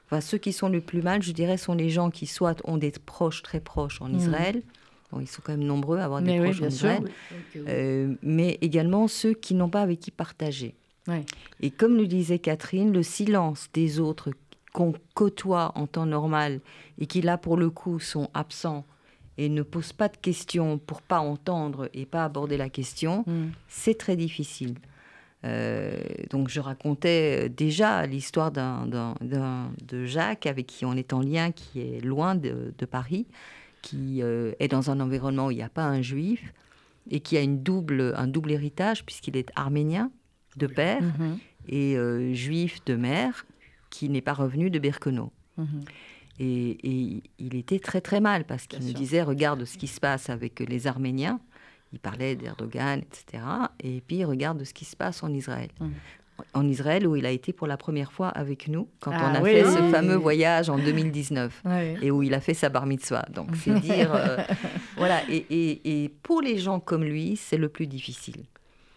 [0.06, 2.76] enfin, ceux qui sont le plus mal, je dirais, sont les gens qui soit ont
[2.76, 4.18] des proches très proches en Mhm.
[4.18, 4.62] Israël.
[5.12, 6.66] Bon, ils sont quand même nombreux à avoir des Mais oui, proches en.
[6.68, 7.04] Israël.
[7.68, 10.74] Euh, mais également ceux qui n'ont pas avec qui partager.
[11.06, 11.24] Ouais.
[11.60, 14.30] Et comme le disait Catherine, le silence des autres
[14.72, 16.60] qu'on côtoie en temps normal
[16.98, 18.84] et qui là pour le coup sont absents
[19.38, 23.50] et ne posent pas de questions pour pas entendre et pas aborder la question, Mm.
[23.68, 24.74] c'est très difficile.
[25.44, 25.96] Euh,
[26.30, 28.86] donc je racontais euh, déjà l'histoire d'un,
[29.20, 33.26] de Jacques avec qui on est en lien, qui est loin de, de Paris,
[33.82, 36.52] qui euh, est dans un environnement où il n'y a pas un juif
[37.10, 40.10] et qui a une double, un double héritage puisqu'il est arménien
[40.56, 41.38] de père Mhm.
[41.68, 43.44] et euh, juif de mère
[43.90, 45.30] qui n'est pas revenu de Birkenau.
[45.58, 45.84] Mhm.
[46.40, 50.00] Et, et il était très très mal parce qu'il me disait regarde ce qui se
[50.00, 51.38] passe avec les Arméniens.
[51.94, 53.42] Il parlait d'Erdogan, etc.
[53.80, 55.68] Et puis regarde ce qui se passe en Israël.
[55.80, 55.92] Mhm.
[56.52, 59.34] En Israël où il a été pour la première fois avec nous quand Ah on
[59.36, 59.52] a oui.
[59.52, 61.96] fait ce fameux voyage en 2019 Ouais.
[62.02, 63.24] et où il a fait sa bar mitzvah.
[63.32, 64.38] Donc c'est dire euh,
[64.96, 65.20] voilà.
[65.30, 68.42] Et, et- et pour les gens comme lui, c'est le plus difficile.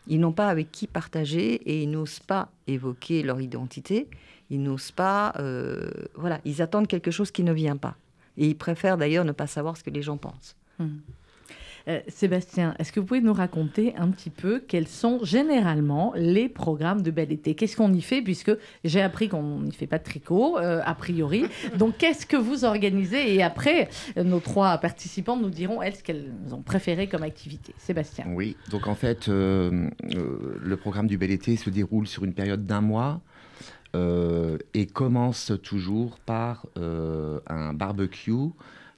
[0.07, 4.07] Ils n'ont pas avec qui partager et ils n'osent pas évoquer leur identité.
[4.49, 7.97] Ils n'osent pas, euh, voilà, ils attendent quelque chose qui ne vient pas.
[8.37, 10.55] Et ils préfèrent d'ailleurs ne pas savoir ce que les gens pensent.
[11.87, 16.49] Euh, Sébastien, est-ce que vous pouvez nous raconter un petit peu quels sont généralement les
[16.49, 17.55] programmes de bel été?
[17.55, 18.21] Qu'est-ce qu'on y fait?
[18.21, 18.51] Puisque
[18.83, 21.45] j'ai appris qu'on n'y fait pas de tricot, euh, a priori.
[21.77, 23.33] Donc, qu'est-ce que vous organisez?
[23.35, 27.73] Et après, euh, nos trois participantes nous diront, elles, ce qu'elles ont préféré comme activité.
[27.77, 28.25] Sébastien.
[28.29, 29.89] Oui, donc en fait, euh,
[30.61, 33.21] le programme du Bel Été se déroule sur une période d'un mois
[33.95, 38.51] euh, et commence toujours par euh, un barbecue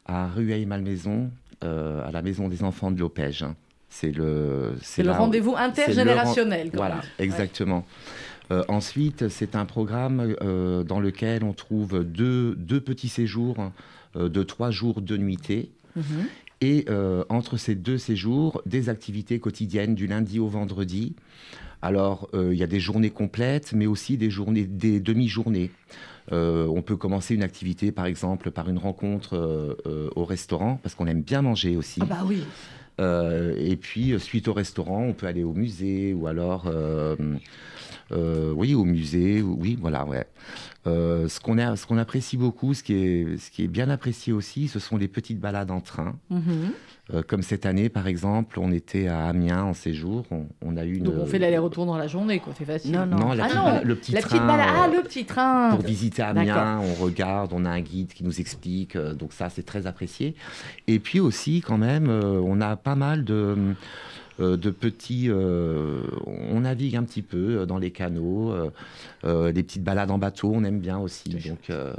[0.06, 1.30] à Rueil-Malmaison,
[1.64, 3.46] euh, à la maison des enfants de Lopège.
[3.90, 7.86] C'est le, C'est le rendez-vous le intergénérationnel, Voilà, exactement.
[8.52, 13.72] Euh, ensuite, c'est un programme euh, dans lequel on trouve deux, deux petits séjours
[14.16, 15.70] de trois jours, deux nuitées.
[15.96, 16.04] Mhm.
[16.62, 16.86] Et
[17.30, 21.16] entre ces deux séjours, des activités quotidiennes du lundi au vendredi.
[21.82, 25.72] Alors, il y a des journées complètes, mais aussi des journées, des demi-journées.
[26.32, 30.80] Euh, on peut commencer une activité, par exemple, par une rencontre euh, euh, au restaurant,
[30.82, 32.00] parce qu'on aime bien manger aussi.
[32.04, 32.44] Ah bah oui.
[33.58, 36.70] Et puis, suite au restaurant, on peut aller au musée ou alors,
[38.12, 39.42] euh, euh, oui, au musée.
[39.42, 40.26] ou- Oui, voilà, ouais.
[40.88, 43.90] Euh, ce qu'on a- ce qu'on apprécie beaucoup, ce qui, est, ce qui est bien
[43.90, 46.16] apprécié aussi, ce sont les petites balades en train.
[46.30, 46.72] Mhm.
[47.14, 50.26] Euh, comme cette année, par exemple, on était à Amiens en séjour.
[50.32, 51.04] On, on a eu une.
[51.06, 52.54] Donc, on fait l'aller-retour dans la journée, quoi.
[52.58, 52.92] C'est facile.
[52.92, 53.34] Non, non.
[53.34, 54.70] la Ah petite non, le petit la petite train, balade.
[54.72, 55.70] Ah, euh, le petit train.
[55.72, 59.50] pour visiter Amiens, on regarde, on a un guide qui nous explique, euh, donc ça
[59.50, 60.36] c'est très apprécié.
[60.88, 63.74] Et puis aussi quand même, euh, on a pas mal de, euh,
[64.40, 68.72] de petits, euh, on navigue un petit peu euh, dans les canaux, euh,
[69.26, 71.30] euh, des petites balades en bateau, on aime bien aussi.
[71.30, 71.94] Donc euh,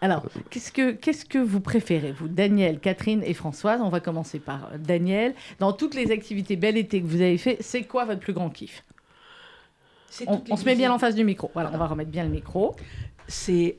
[0.00, 3.80] Alors, qu'est-ce que, qu'est-ce que vous préférez, vous, Daniel, Catherine et Françoise?
[3.82, 5.34] On va commencer par euh, Daniel.
[5.58, 8.50] Dans toutes les activités bel été que vous avez fait, c'est quoi votre plus grand
[8.50, 8.84] kiff?
[10.26, 11.50] On, se met bien en face du micro.
[11.54, 12.76] Voilà, on va remettre bien le micro.
[13.28, 13.76] c'est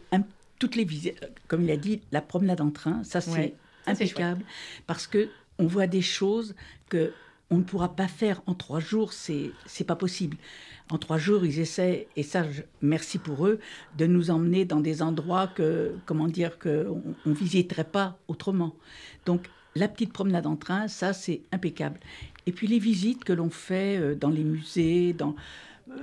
[0.57, 3.53] toutes les visites, comme il a dit, la promenade en train, ça c'est Ouais,
[3.85, 4.43] impeccable
[4.87, 6.55] parce que on voit des choses
[6.89, 7.13] que
[7.53, 10.37] on ne pourra pas faire en trois jours, c'est c'est pas possible.
[10.89, 13.59] En trois jours, ils essaient, et ça, je- merci pour eux,
[13.97, 18.73] de nous emmener dans des endroits que, comment dire, que on, on visiterait pas autrement.
[19.25, 19.41] Donc,
[19.75, 21.99] la petite promenade en train, ça, c'est impeccable.
[22.45, 25.35] Et puis les visites que l'on fait euh, dans les musées, dans
[25.89, 25.93] euh,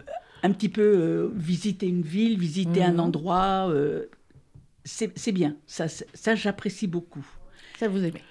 [0.43, 3.01] un petit peu euh, visiter une ville, visiter un Mhm.
[3.01, 4.07] endroit, euh,
[4.85, 5.57] c'est bien.
[5.67, 7.27] Ça, ça j'apprécie beaucoup.
[7.79, 8.23] Ça, vous aimez.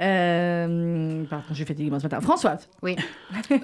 [0.00, 2.20] Euh, pardon, j'ai fatigué moi ce matin.
[2.20, 2.68] Françoise.
[2.82, 2.96] Oui.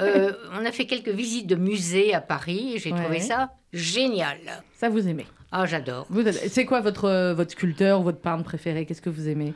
[0.00, 3.00] Euh, on a fait quelques visites de musées à Paris et j'ai Ouais.
[3.02, 4.38] trouvé ça génial.
[4.74, 5.26] Ça, vous aimez.
[5.50, 6.06] Ah, j'adore.
[6.48, 8.86] C'est quoi votre, euh, votre sculpteur ou votre peintre préféré?
[8.86, 9.52] Qu'est-ce que vous aimez?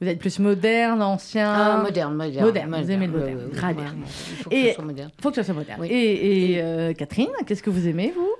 [0.00, 1.52] Vous êtes plus moderne, ancien?
[1.52, 2.46] Ah, moderne, moderne.
[2.46, 3.50] Moderne, vous aimez le moderne.
[4.30, 5.10] Il faut que Et ce soit moderne.
[5.20, 5.80] faut que ça soit moderne.
[5.80, 5.88] Oui.
[5.88, 8.30] Et, et, euh, Catherine, qu'est-ce que vous aimez, vous?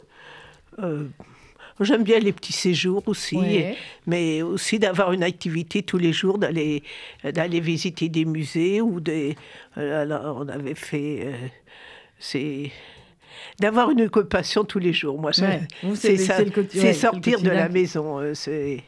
[0.84, 1.04] Euh,
[1.80, 3.76] J'aime bien les petits séjours aussi, Ouais.
[4.06, 6.82] mais aussi d'avoir une activité tous les jours, d'aller
[7.24, 9.36] d'aller visiter des musées ou des.
[9.76, 11.20] euh, Alors, on avait fait.
[11.22, 11.32] euh,
[12.18, 12.70] c'est
[13.60, 15.20] d'avoir une occupation tous les jours.
[15.20, 15.60] Moi, Ouais.
[15.94, 18.18] c'est le sortir de la maison.
[18.18, 18.82] euh, C'est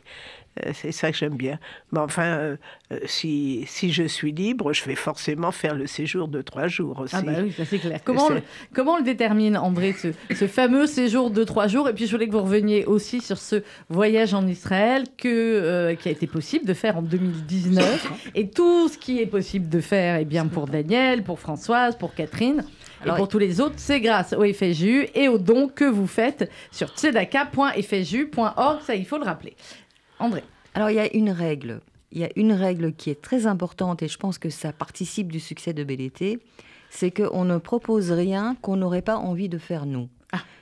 [0.73, 1.59] c'est ça que j'aime bien.
[1.93, 2.57] Mais enfin, euh,
[2.93, 6.99] euh, si, si je suis libre, je vais forcément faire le séjour de trois jours
[7.01, 7.15] aussi.
[7.17, 8.01] Ah bah oui, ça c'est clair.
[8.05, 8.43] Comment, on le-
[8.75, 11.89] comment on le détermine, André, ce, ce fameux séjour de trois jours?
[11.89, 15.95] Et puis je voulais que vous reveniez aussi sur ce voyage en Israël que, euh,
[15.95, 18.31] qui a été possible de faire en 2019.
[18.35, 22.15] Et tout ce qui est possible de faire, eh bien pour Daniel, pour Françoise, pour
[22.15, 22.65] Catherine.
[23.07, 26.51] Et pour tous les autres, c'est grâce au FSJU et aux dons que vous faites
[26.71, 28.81] sur tzedaka.fsju.org.
[28.83, 29.57] Ça, il faut le rappeler.
[30.21, 30.45] André.
[30.75, 31.81] Alors il y a une règle.
[32.13, 35.31] Il y a une règle qui est très importante et je pense que ça participe
[35.31, 36.39] du succès de Été,
[36.91, 40.09] c'est qu'on ne propose rien qu'on n'aurait pas envie de faire nous.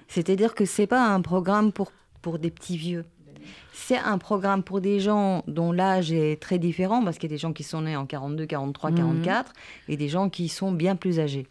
[0.08, 1.92] C'est-à-dire que c'est pas un programme pour,
[2.22, 3.04] pour des petits vieux.
[3.72, 7.36] C'est un programme pour des gens dont l'âge est très différent, parce qu'il y a
[7.36, 8.96] des gens qui sont nés en 42, 43, Mhm.
[8.96, 9.52] 44,
[9.88, 11.46] et des gens qui sont bien plus âgés.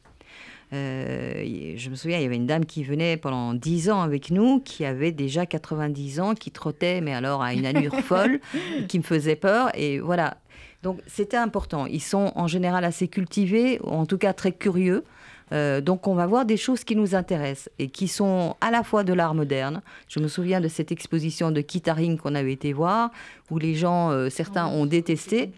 [0.73, 4.31] Euh, je me souviens, il y avait une dame qui venait pendant 10 ans avec
[4.31, 8.39] nous, qui avait déjà 90 ans, qui trottait, mais alors à une allure folle,
[8.87, 9.69] qui me faisait peur.
[9.75, 10.37] Et voilà.
[10.83, 11.85] Donc c'était important.
[11.85, 15.03] Ils sont en général assez cultivés, ou en tout cas très curieux.
[15.53, 18.83] Euh, donc on va voir des choses qui nous intéressent et qui sont à la
[18.83, 19.81] fois de l'art moderne.
[20.09, 23.11] Je me souviens de cette exposition de Kitaring qu'on avait été voir,
[23.49, 25.51] où les gens, euh, certains ont détesté.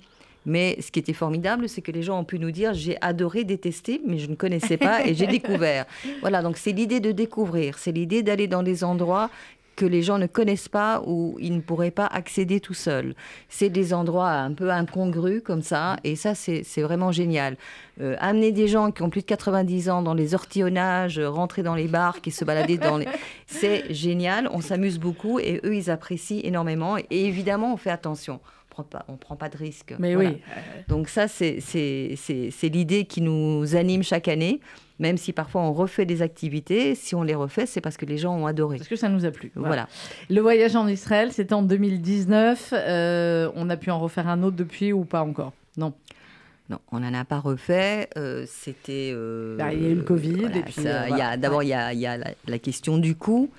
[0.49, 3.43] Mais ce qui était formidable, c'est que les gens ont pu nous dire j'ai adoré
[3.43, 5.85] détester, mais je ne connaissais pas et j'ai découvert.
[6.21, 9.29] Voilà, donc c'est l'idée de découvrir, c'est l'idée d'aller dans des endroits
[9.75, 13.15] que les gens ne connaissent pas ou ils ne pourraient pas accéder tout seuls.
[13.47, 17.55] C'est des endroits un peu incongrus comme ça, et ça, c'est c'est vraiment génial.
[18.01, 21.63] Euh, amener des gens qui ont plus de 90 ans dans les ortillonnages, euh, rentrer
[21.63, 23.07] dans les bars, qui se baladaient dans les...
[23.45, 26.97] C'est génial, on s'amuse beaucoup, et eux, ils apprécient énormément.
[26.97, 28.41] Et évidemment, on fait attention.
[28.79, 29.93] On prend pas, on prend pas de risques.
[29.99, 30.29] Mais Voilà.
[30.31, 30.37] oui.
[30.87, 31.59] Donc ça, c'est
[32.63, 34.59] l'idée qui nous anime chaque année,
[34.99, 36.95] même si parfois on refait des activités.
[36.95, 38.77] Si on les refait, c'est parce que les gens ont adoré.
[38.77, 39.51] Parce que ça nous a plu.
[39.55, 39.87] Voilà.
[40.29, 42.73] Le voyage en Israël, c'était en 2019.
[42.73, 45.53] Euh, on a pu en refaire un autre depuis ou pas encore?
[45.77, 45.93] Non.
[46.69, 48.09] Non, on n'en a pas refait.
[48.15, 49.11] euh, C'était.
[49.13, 50.83] euh, Bah, il y a eu le Covid, voilà, et puis,
[51.41, 53.49] D'abord, il y a, il y a la, la question du coût.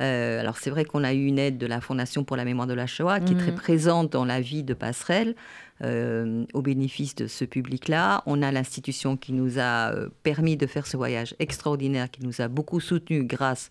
[0.00, 2.66] Euh, alors, c'est vrai qu'on a eu une aide de la Fondation pour la mémoire
[2.68, 3.56] de la Shoah, qui est très Mhm.
[3.56, 5.34] présente dans la vie de Passerelle,
[5.82, 8.22] euh, au bénéfice de ce public-là.
[8.26, 12.40] On a l'institution qui nous a euh, permis de faire ce voyage extraordinaire, qui nous
[12.40, 13.70] a beaucoup soutenu grâce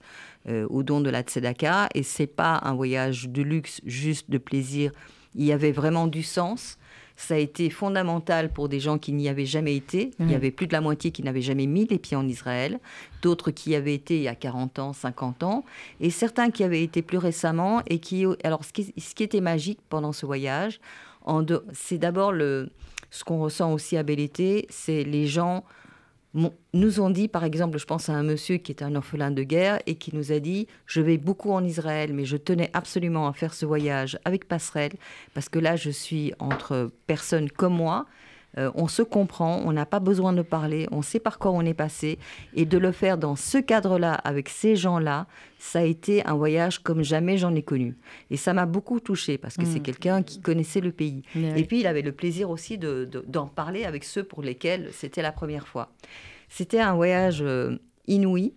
[0.50, 1.90] euh, au don de la Tzedaka.
[1.96, 4.92] Et c'est pas un voyage de luxe, juste de plaisir.
[5.36, 6.78] Il y avait vraiment du sens.
[7.18, 10.12] Ça a été fondamental pour des gens qui n'y avaient jamais été.
[10.20, 12.80] Il y avait plus de la moitié qui n'avaient jamais mis les pieds en Israël,
[13.22, 15.66] d'autres qui y avaient été il y a 40 ans, 50 ans,
[16.00, 17.82] et certains qui avaient été plus récemment.
[17.88, 20.80] Et qui, alors, ce qui, ce qui était magique pendant ce voyage,
[21.74, 22.70] c'est d'abord le,
[23.10, 25.64] ce qu'on ressent aussi à Bel Été, c'est les gens
[26.74, 29.44] nous ont dit, par exemple, je pense à un monsieur qui est un orphelin de
[29.44, 33.28] guerre et qui nous a dit Je vais beaucoup en Israël, mais je tenais absolument
[33.28, 34.94] à faire ce voyage avec Passerelle,
[35.34, 38.06] parce que là, je suis entre personnes comme moi.
[38.58, 41.62] Euh, on se comprend, on n'a pas besoin de parler, on sait par quoi on
[41.62, 42.18] est passé.
[42.56, 45.28] Et de le faire dans ce cadre-là, avec ces gens-là,
[45.60, 47.98] ça a été un voyage comme jamais j'en ai connu.
[48.32, 49.84] Et ça m'a beaucoup touchée, parce que c'est Mm.
[49.84, 51.22] quelqu'un qui connaissait le pays.
[51.36, 54.90] Et puis, il avait le plaisir aussi de- de- d'en parler avec ceux pour lesquels
[54.92, 55.92] c'était la première fois.
[56.50, 57.78] C'était un voyage euh,
[58.08, 58.54] inouï.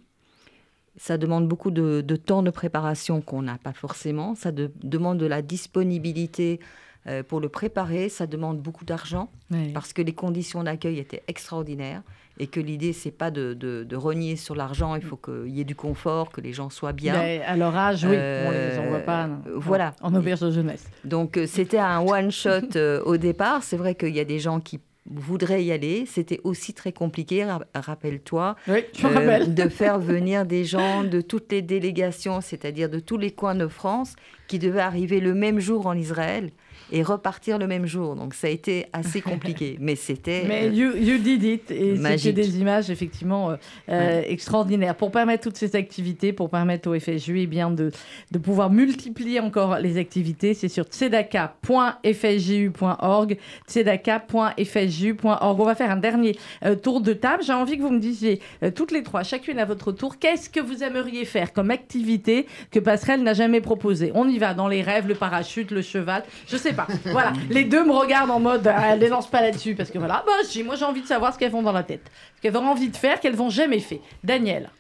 [0.97, 4.35] Ça demande beaucoup de, de temps de préparation qu'on n'a pas forcément.
[4.35, 6.61] Ça de- demande de la disponibilité
[7.07, 8.09] euh, pour le préparer.
[8.09, 9.71] Ça demande beaucoup d'argent Oui.
[9.73, 12.03] parce que les conditions d'accueil étaient extraordinaires
[12.39, 14.95] et que l'idée, c'est pas de, de- de renier sur l'argent.
[14.95, 17.15] Il faut qu'il y ait du confort, que les gens soient bien.
[17.15, 19.27] Mais à leur âge, oui, on les Euh, envoie pas.
[19.27, 19.41] non.
[19.57, 19.95] voilà.
[20.01, 20.87] En auberge de jeunesse.
[21.05, 23.63] Donc euh, c'était un one-shot euh, au départ.
[23.63, 24.81] C'est vrai qu'il y a des gens qui
[25.11, 26.07] voudraient y aller.
[26.07, 31.51] C'était aussi très compliqué, ra- rappelle-toi, Oui, euh, de faire venir des gens de toutes
[31.53, 34.15] les délégations, c'est-à-dire de tous les coins de France,
[34.47, 36.51] qui devaient arriver le même jour en Israël
[36.93, 38.17] et repartir le même jour.
[38.17, 40.45] Donc ça a été assez compliqué, mais c'était...
[40.47, 41.71] Mais euh, you, you did it.
[41.71, 43.57] Et c'était des images effectivement euh,
[43.89, 44.95] euh, extraordinaires.
[44.95, 47.91] Pour permettre toutes ces activités, pour permettre au FSJU eh bien, de,
[48.31, 53.39] de pouvoir multiplier encore les activités, c'est sur tzedaka.fsju.org.
[53.69, 55.61] tzedaka.fsju.org.
[55.61, 57.43] On va faire un dernier euh, tour de table.
[57.43, 60.51] J'ai envie que vous me disiez euh, toutes les trois, chacune à votre tour, qu'est-ce
[60.51, 64.69] que vous aimeriez faire comme activité que Passerelle n'a jamais proposé On y va dans
[64.69, 66.80] les rêves, le parachute, le cheval, je sais pas.
[67.07, 69.99] Voilà, les deux me regardent en mode, ah, elles les lancent pas là-dessus parce que
[69.99, 70.33] voilà, bah
[70.65, 72.89] moi j'ai envie de savoir ce qu'elles font dans la tête, ce qu'elles ont envie
[72.89, 74.01] de faire, qu'elles n'ont jamais fait.
[74.25, 74.71] Daniel.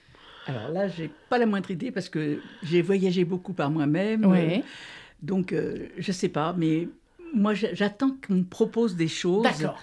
[0.46, 4.24] Alors là, j'ai pas la moindre idée parce que j'ai voyagé beaucoup par moi-même.
[4.24, 4.38] Oui.
[4.38, 4.59] Euh,
[5.22, 6.88] donc, euh, je sais pas, mais
[7.34, 9.42] moi, j'a- j'attends qu'on me propose des choses.
[9.44, 9.78] D'accord.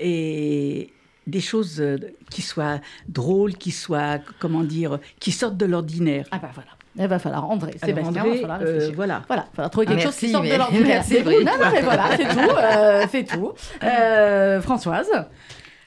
[0.00, 0.90] Et
[1.26, 1.98] des choses euh,
[2.30, 6.26] qui soient drôles, qui soient, comment dire, qui sortent de l'ordinaire.
[6.30, 6.70] Ah bah voilà.
[6.96, 9.22] Il va falloir André, Alors, Sébastien, André, il va falloir euh, voilà.
[9.28, 10.86] Voilà, il va falloir trouver quelque Ah, chose qui sorte de l'ordinaire.
[10.86, 11.30] merci, C'est tout.
[11.30, 12.50] Non, non, mais voilà, c'est tout.
[12.56, 13.52] euh, c'est tout.
[13.84, 15.08] Euh, Françoise.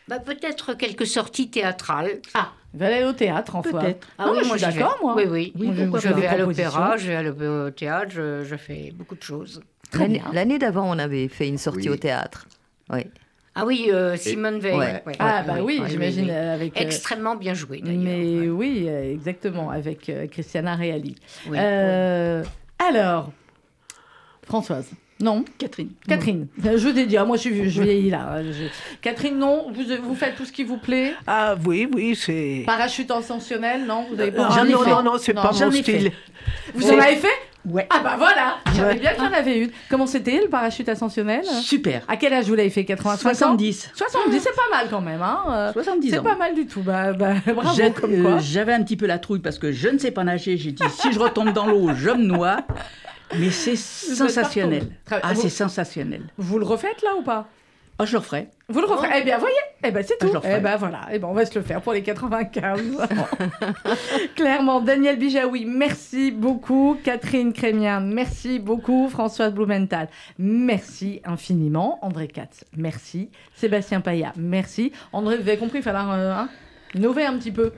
[0.08, 2.20] Bah, Peut-être quelques sorties théâtrales.
[2.34, 3.80] Ah, il va aller au théâtre, en soi.
[3.82, 4.08] Peut-être.
[4.18, 5.14] Ah, oui, moi, je suis d'accord, moi.
[5.18, 5.54] Oui, oui.
[5.60, 9.62] Oui, je vais à l'opéra, je vais au théâtre, je, je fais beaucoup de choses.
[9.94, 10.32] L'année bien.
[10.32, 11.96] l'année d'avant, on avait fait une sortie Oui.
[11.96, 12.48] au théâtre.
[12.92, 13.02] Oui.
[13.54, 14.74] Ah oui, euh, Simone Veil.
[14.78, 15.04] ouais.
[15.06, 15.14] ouais.
[15.20, 16.32] Ah bah oui, oui, j'imagine oui.
[16.32, 16.78] avec...
[16.78, 18.02] euh, Extrêmement bien joué d'ailleurs.
[18.02, 18.48] mais ouais.
[18.48, 21.16] oui, euh, exactement, avec euh, Christiana Reali.
[21.50, 22.44] Oui, Euh,
[22.80, 23.32] Alors,
[24.46, 24.90] Françoise.
[25.20, 25.90] Non, Catherine.
[26.08, 26.48] Catherine.
[26.66, 28.38] Euh, Je t'ai dit, ah, moi je suis je vieillis là.
[28.38, 28.70] hein, Je-
[29.02, 31.14] Catherine, non, vous, vous faites tout ce qui vous plaît.
[31.28, 32.64] Ah oui, oui, c'est...
[32.66, 36.12] Parachute ascensionnel, non Vous avez pas Ah, non, non, non, c'est Non, pas mon style.
[36.74, 37.28] Vous en avez fait?
[37.70, 37.88] Ouais.
[37.92, 39.00] Ah bah voilà J'avais Ouais.
[39.00, 39.70] bien qu'il y en avait une.
[39.90, 41.44] Comment c'était le parachute ascensionnel?
[41.46, 42.04] Super.
[42.08, 42.86] À quel âge vous l'avez fait?
[42.86, 43.92] 80 60 70.
[43.94, 45.22] 70, c'est pas mal quand même.
[45.22, 46.24] Hein euh, 70 c'est ans.
[46.24, 46.82] pas mal du tout.
[46.82, 48.38] Bah, bah, bravo, J'ai- comme euh, quoi.
[48.40, 50.58] J'avais un petit peu la trouille parce que je ne sais pas nager.
[50.58, 52.58] J'ai dit, si je retombe dans l'eau, je me noie.
[53.38, 54.88] Mais c'est sensationnel.
[55.10, 56.24] Ah, c'est sensationnel.
[56.38, 57.48] Vous le refaites là ou pas?
[58.02, 58.48] Oh, je le referai.
[58.68, 60.40] Vous le referez Eh bien, voyez Eh bien, c'est Ah, tout.
[60.44, 61.02] Eh bien, voilà.
[61.12, 63.06] Eh ben, on va se le faire pour les 95 ans.
[64.36, 66.98] Clairement, Daniel Bijaoui, merci beaucoup.
[67.04, 69.08] Catherine Crémien, merci beaucoup.
[69.08, 70.08] Françoise Blumenthal,
[70.40, 72.00] merci infiniment.
[72.02, 73.30] André Katz, merci.
[73.56, 74.92] Sébastien Paya, merci.
[75.14, 76.50] André, vous avez compris, il fallait euh, hein,
[76.96, 77.72] innover un petit peu.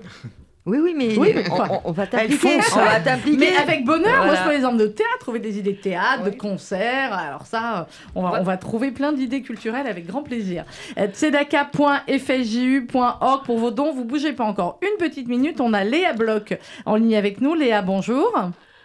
[0.66, 2.36] Oui, oui, mais Oui, on, on- on va t'impliquer.
[2.38, 2.72] fonce.
[2.78, 3.38] On va t'impliquer.
[3.38, 4.36] Mais avec bonheur, moi Voilà.
[4.36, 7.12] je prends l'exemple de théâtre, trouver des idées de théâtre, de concerts.
[7.14, 10.64] Alors ça, on va, on va trouver plein d'idées culturelles avec grand plaisir.
[10.98, 13.92] Euh, tzedaka.fjju.org pour vos dons.
[13.94, 15.60] Vous bougez pas encore une petite minute.
[15.60, 16.54] On a Léa Bloch
[16.86, 17.56] en ligne avec nous.
[17.56, 18.32] Léa, bonjour.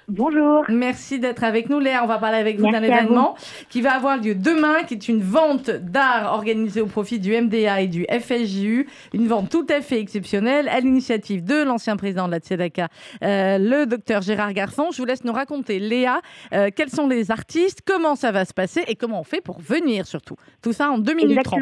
[0.08, 0.64] Bonjour.
[0.70, 1.80] Merci d'être avec nous.
[1.80, 3.34] Léa, on va parler avec vous d'un événement
[3.68, 7.82] qui va avoir lieu demain, qui est une vente d'art organisée au profit du MDA
[7.82, 8.88] et du FSJU.
[9.12, 12.88] Une vente tout à fait exceptionnelle à l'initiative de l'ancien président de la Tzedaka,
[13.22, 14.90] euh, le docteur Gérard Garfon.
[14.92, 16.22] Je vous laisse nous raconter, Léa,
[16.54, 19.60] euh, quels sont les artistes, comment ça va se passer et comment on fait pour
[19.60, 20.36] venir surtout.
[20.62, 21.60] Tout ça en 2 minutes 30.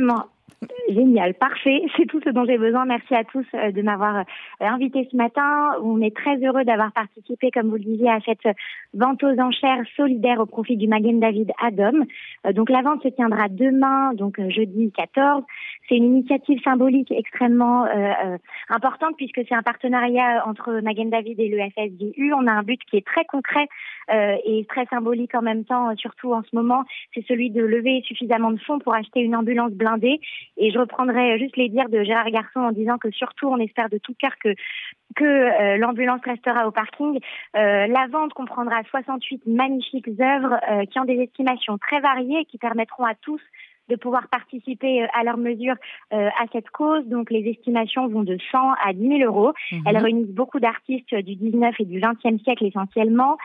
[0.88, 1.82] Génial, parfait.
[1.96, 2.84] C'est tout ce dont j'ai besoin.
[2.84, 4.22] Merci à tous euh, de m'avoir euh,
[4.60, 5.72] invité ce matin.
[5.82, 8.46] On est très heureux d'avoir participé, comme vous le disiez, à cette
[8.94, 12.04] vente aux enchères solidaire au profit du Magen David Adom.
[12.46, 15.44] Euh, Donc la vente se tiendra demain, donc jeudi 14.
[15.88, 18.36] C'est une initiative symbolique extrêmement euh,
[18.68, 22.32] importante puisque c'est un partenariat entre Magen David et le FSDU.
[22.34, 23.68] On a un but qui est très concret
[24.12, 26.84] euh, et très symbolique en même temps, surtout en ce moment.
[27.14, 30.20] C'est celui de lever suffisamment de fonds pour acheter une ambulance blindée.
[30.56, 33.90] Et je reprendrai juste les dires de Gérard Garçon en disant que surtout, on espère
[33.90, 37.18] de tout cœur que euh, l'ambulance restera au parking.
[37.56, 42.44] Euh, la vente comprendra 68 magnifiques œuvres euh, qui ont des estimations très variées et
[42.44, 43.40] qui permettront à tous
[43.88, 45.74] de pouvoir participer euh, à leur mesure
[46.12, 47.04] euh, à cette cause.
[47.06, 49.52] Donc les estimations vont de 100 à 10 000 euros.
[49.72, 49.82] Mhm.
[49.86, 53.36] Elles réunissent beaucoup d'artistes du 19 et du 20e siècle essentiellement.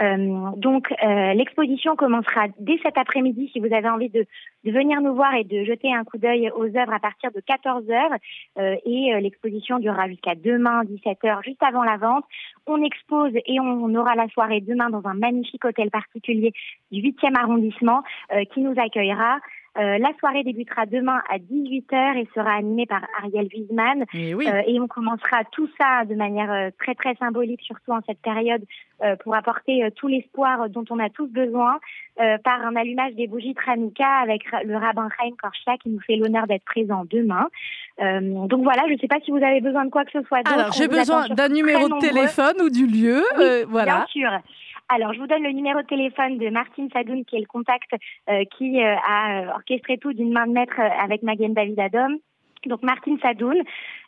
[0.00, 4.26] Euh, donc euh, l'exposition commencera dès cet après-midi si vous avez envie de,
[4.64, 7.40] de venir nous voir et de jeter un coup d'œil aux œuvres à partir de
[7.40, 8.16] 14 heures
[8.58, 12.24] Euh, et euh, l'exposition durera jusqu'à demain 17 heures juste avant la vente.
[12.66, 16.52] On expose et on aura la soirée demain dans un magnifique hôtel particulier
[16.90, 19.38] du 8e arrondissement euh, qui nous accueillera.
[19.76, 24.04] Euh, la soirée débutera demain à 18h et sera animée par Ariel Wiesman.
[24.14, 24.46] Et, oui.
[24.48, 28.20] Euh, et on commencera tout ça de manière euh, très très symbolique, surtout en cette
[28.20, 28.64] période,
[29.04, 31.78] euh, pour apporter euh, tout l'espoir dont on a tous besoin,
[32.20, 36.16] euh, par un allumage des bougies Hanouka avec le rabbin Chaim Korshia qui nous fait
[36.16, 37.48] l'honneur d'être présent demain.
[38.00, 40.22] Euh, donc voilà, je ne sais pas si vous avez besoin de quoi que ce
[40.26, 40.40] soit.
[40.52, 43.22] Alors, j'ai besoin d'un numéro de téléphone ou du lieu.
[43.36, 43.98] Oui, euh, voilà.
[43.98, 44.30] Bien sûr.
[44.90, 47.90] Alors, je vous donne le numéro de téléphone de Martine Sadoun, qui est le contact
[48.30, 51.78] euh, qui euh, a euh, orchestré tout d'une main de maître euh, avec Magen David
[51.78, 52.18] Adom.
[52.66, 53.56] Donc, Martine Sadoun,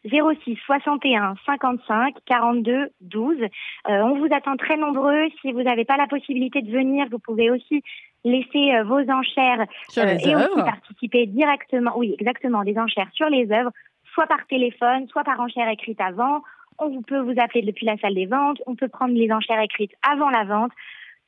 [0.04, 3.36] 06 61 55 42 12.
[3.42, 3.46] Euh,
[3.88, 5.28] on vous attend très nombreux.
[5.40, 7.82] Si vous n'avez pas la possibilité de venir, vous pouvez aussi
[8.24, 9.66] laisser euh, vos enchères
[9.96, 13.70] et aussi participer directement, oui, exactement, des enchères sur les œuvres,
[14.14, 16.40] soit par téléphone, soit par enchère écrite avant.
[16.82, 18.62] On peut vous appeler depuis la salle des ventes.
[18.66, 20.72] On peut prendre les enchères écrites avant la vente.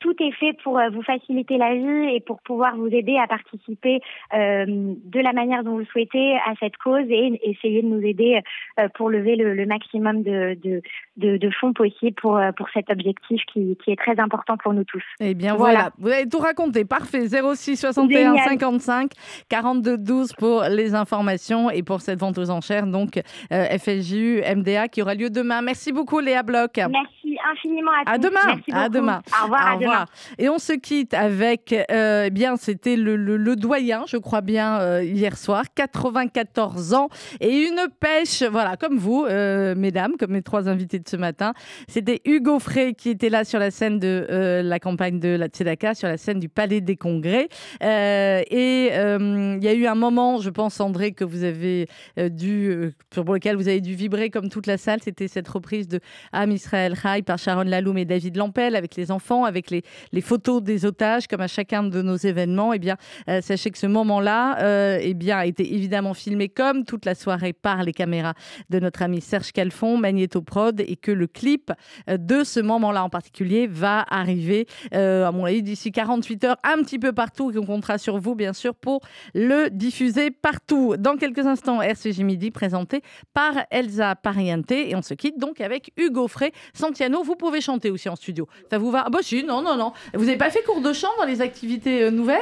[0.03, 3.25] Tout est fait pour euh, vous faciliter la vie et pour pouvoir vous aider à
[3.25, 4.01] participer
[4.33, 8.01] euh, de la manière dont vous le souhaitez à cette cause et essayer de nous
[8.01, 8.41] aider
[8.81, 10.81] euh, pour lever le, le maximum de, de,
[11.15, 14.83] de, de fonds possible pour, pour cet objectif qui, qui est très important pour nous
[14.83, 15.03] tous.
[15.21, 15.91] Eh bien voilà.
[15.99, 17.27] vous avez tout raconté, parfait.
[17.29, 18.49] 06 61 Génial.
[18.49, 19.11] 55
[19.47, 23.21] 42 12 pour les informations et pour cette vente aux enchères, donc
[23.53, 25.61] euh, FSJU, MDA qui aura lieu demain.
[25.61, 26.75] Merci beaucoup Léa Bloch.
[26.75, 28.27] Merci infiniment à, À tous.
[28.27, 28.39] demain.
[28.47, 29.21] Merci À demain.
[29.39, 29.67] Au revoir.
[29.67, 29.77] à Au
[30.37, 35.03] Et on se quitte avec, euh, eh bien, c'était le, doyen, je crois bien, euh,
[35.03, 40.67] hier soir, 94 ans et une pêche, voilà, comme vous, euh, mesdames, comme mes trois
[40.67, 41.53] invités de ce matin.
[41.87, 45.93] C'était Hugo Frey qui était là sur la scène de la campagne de la Tzedaka,
[45.93, 47.47] sur la scène du Palais des Congrès.
[47.81, 51.87] Et il y a eu un moment, je pense, André, que vous avez
[52.17, 54.99] dû, pour lequel vous avez dû vibrer comme toute la salle.
[55.03, 55.99] C'était cette reprise de
[56.31, 60.21] Am Israël Chai par Sharon Laloum et David Lampel avec les enfants, avec les, les
[60.21, 62.73] photos des otages, comme à chacun de nos événements.
[62.73, 62.97] Eh bien,
[63.29, 67.15] euh, sachez que ce moment-là, euh, eh bien, a été évidemment filmé comme toute la
[67.15, 68.33] soirée par les caméras
[68.69, 71.71] de notre ami Serge Calfon, Magneto Prod, et que le clip
[72.09, 76.57] euh, de ce moment-là en particulier va arriver, euh, à mon avis, d'ici 48 heures,
[76.63, 79.01] un petit peu partout, et on comptera sur vous, bien sûr, pour
[79.33, 80.95] le diffuser partout.
[80.97, 83.01] Dans quelques instants, RCJ Midi, présenté
[83.33, 86.51] par Elsa Pariente, et on se quitte donc avec Hugo Frey.
[86.73, 88.47] Santiano, vous pouvez chanter aussi en studio.
[88.69, 89.03] Ça vous va?
[89.05, 89.93] Ah bah si, non, non, non.
[90.13, 92.39] Vous n'avez pas fait cours de chant dans les activités euh, nouvelles?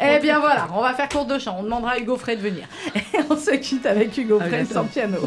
[0.00, 1.56] Eh bien voilà, on va faire cours de chant.
[1.58, 2.66] On demandera à Hugo Frey de venir.
[2.94, 4.84] Et on se quitte avec Hugo Ah, Frey, j'adore.
[4.84, 5.18] Santiano.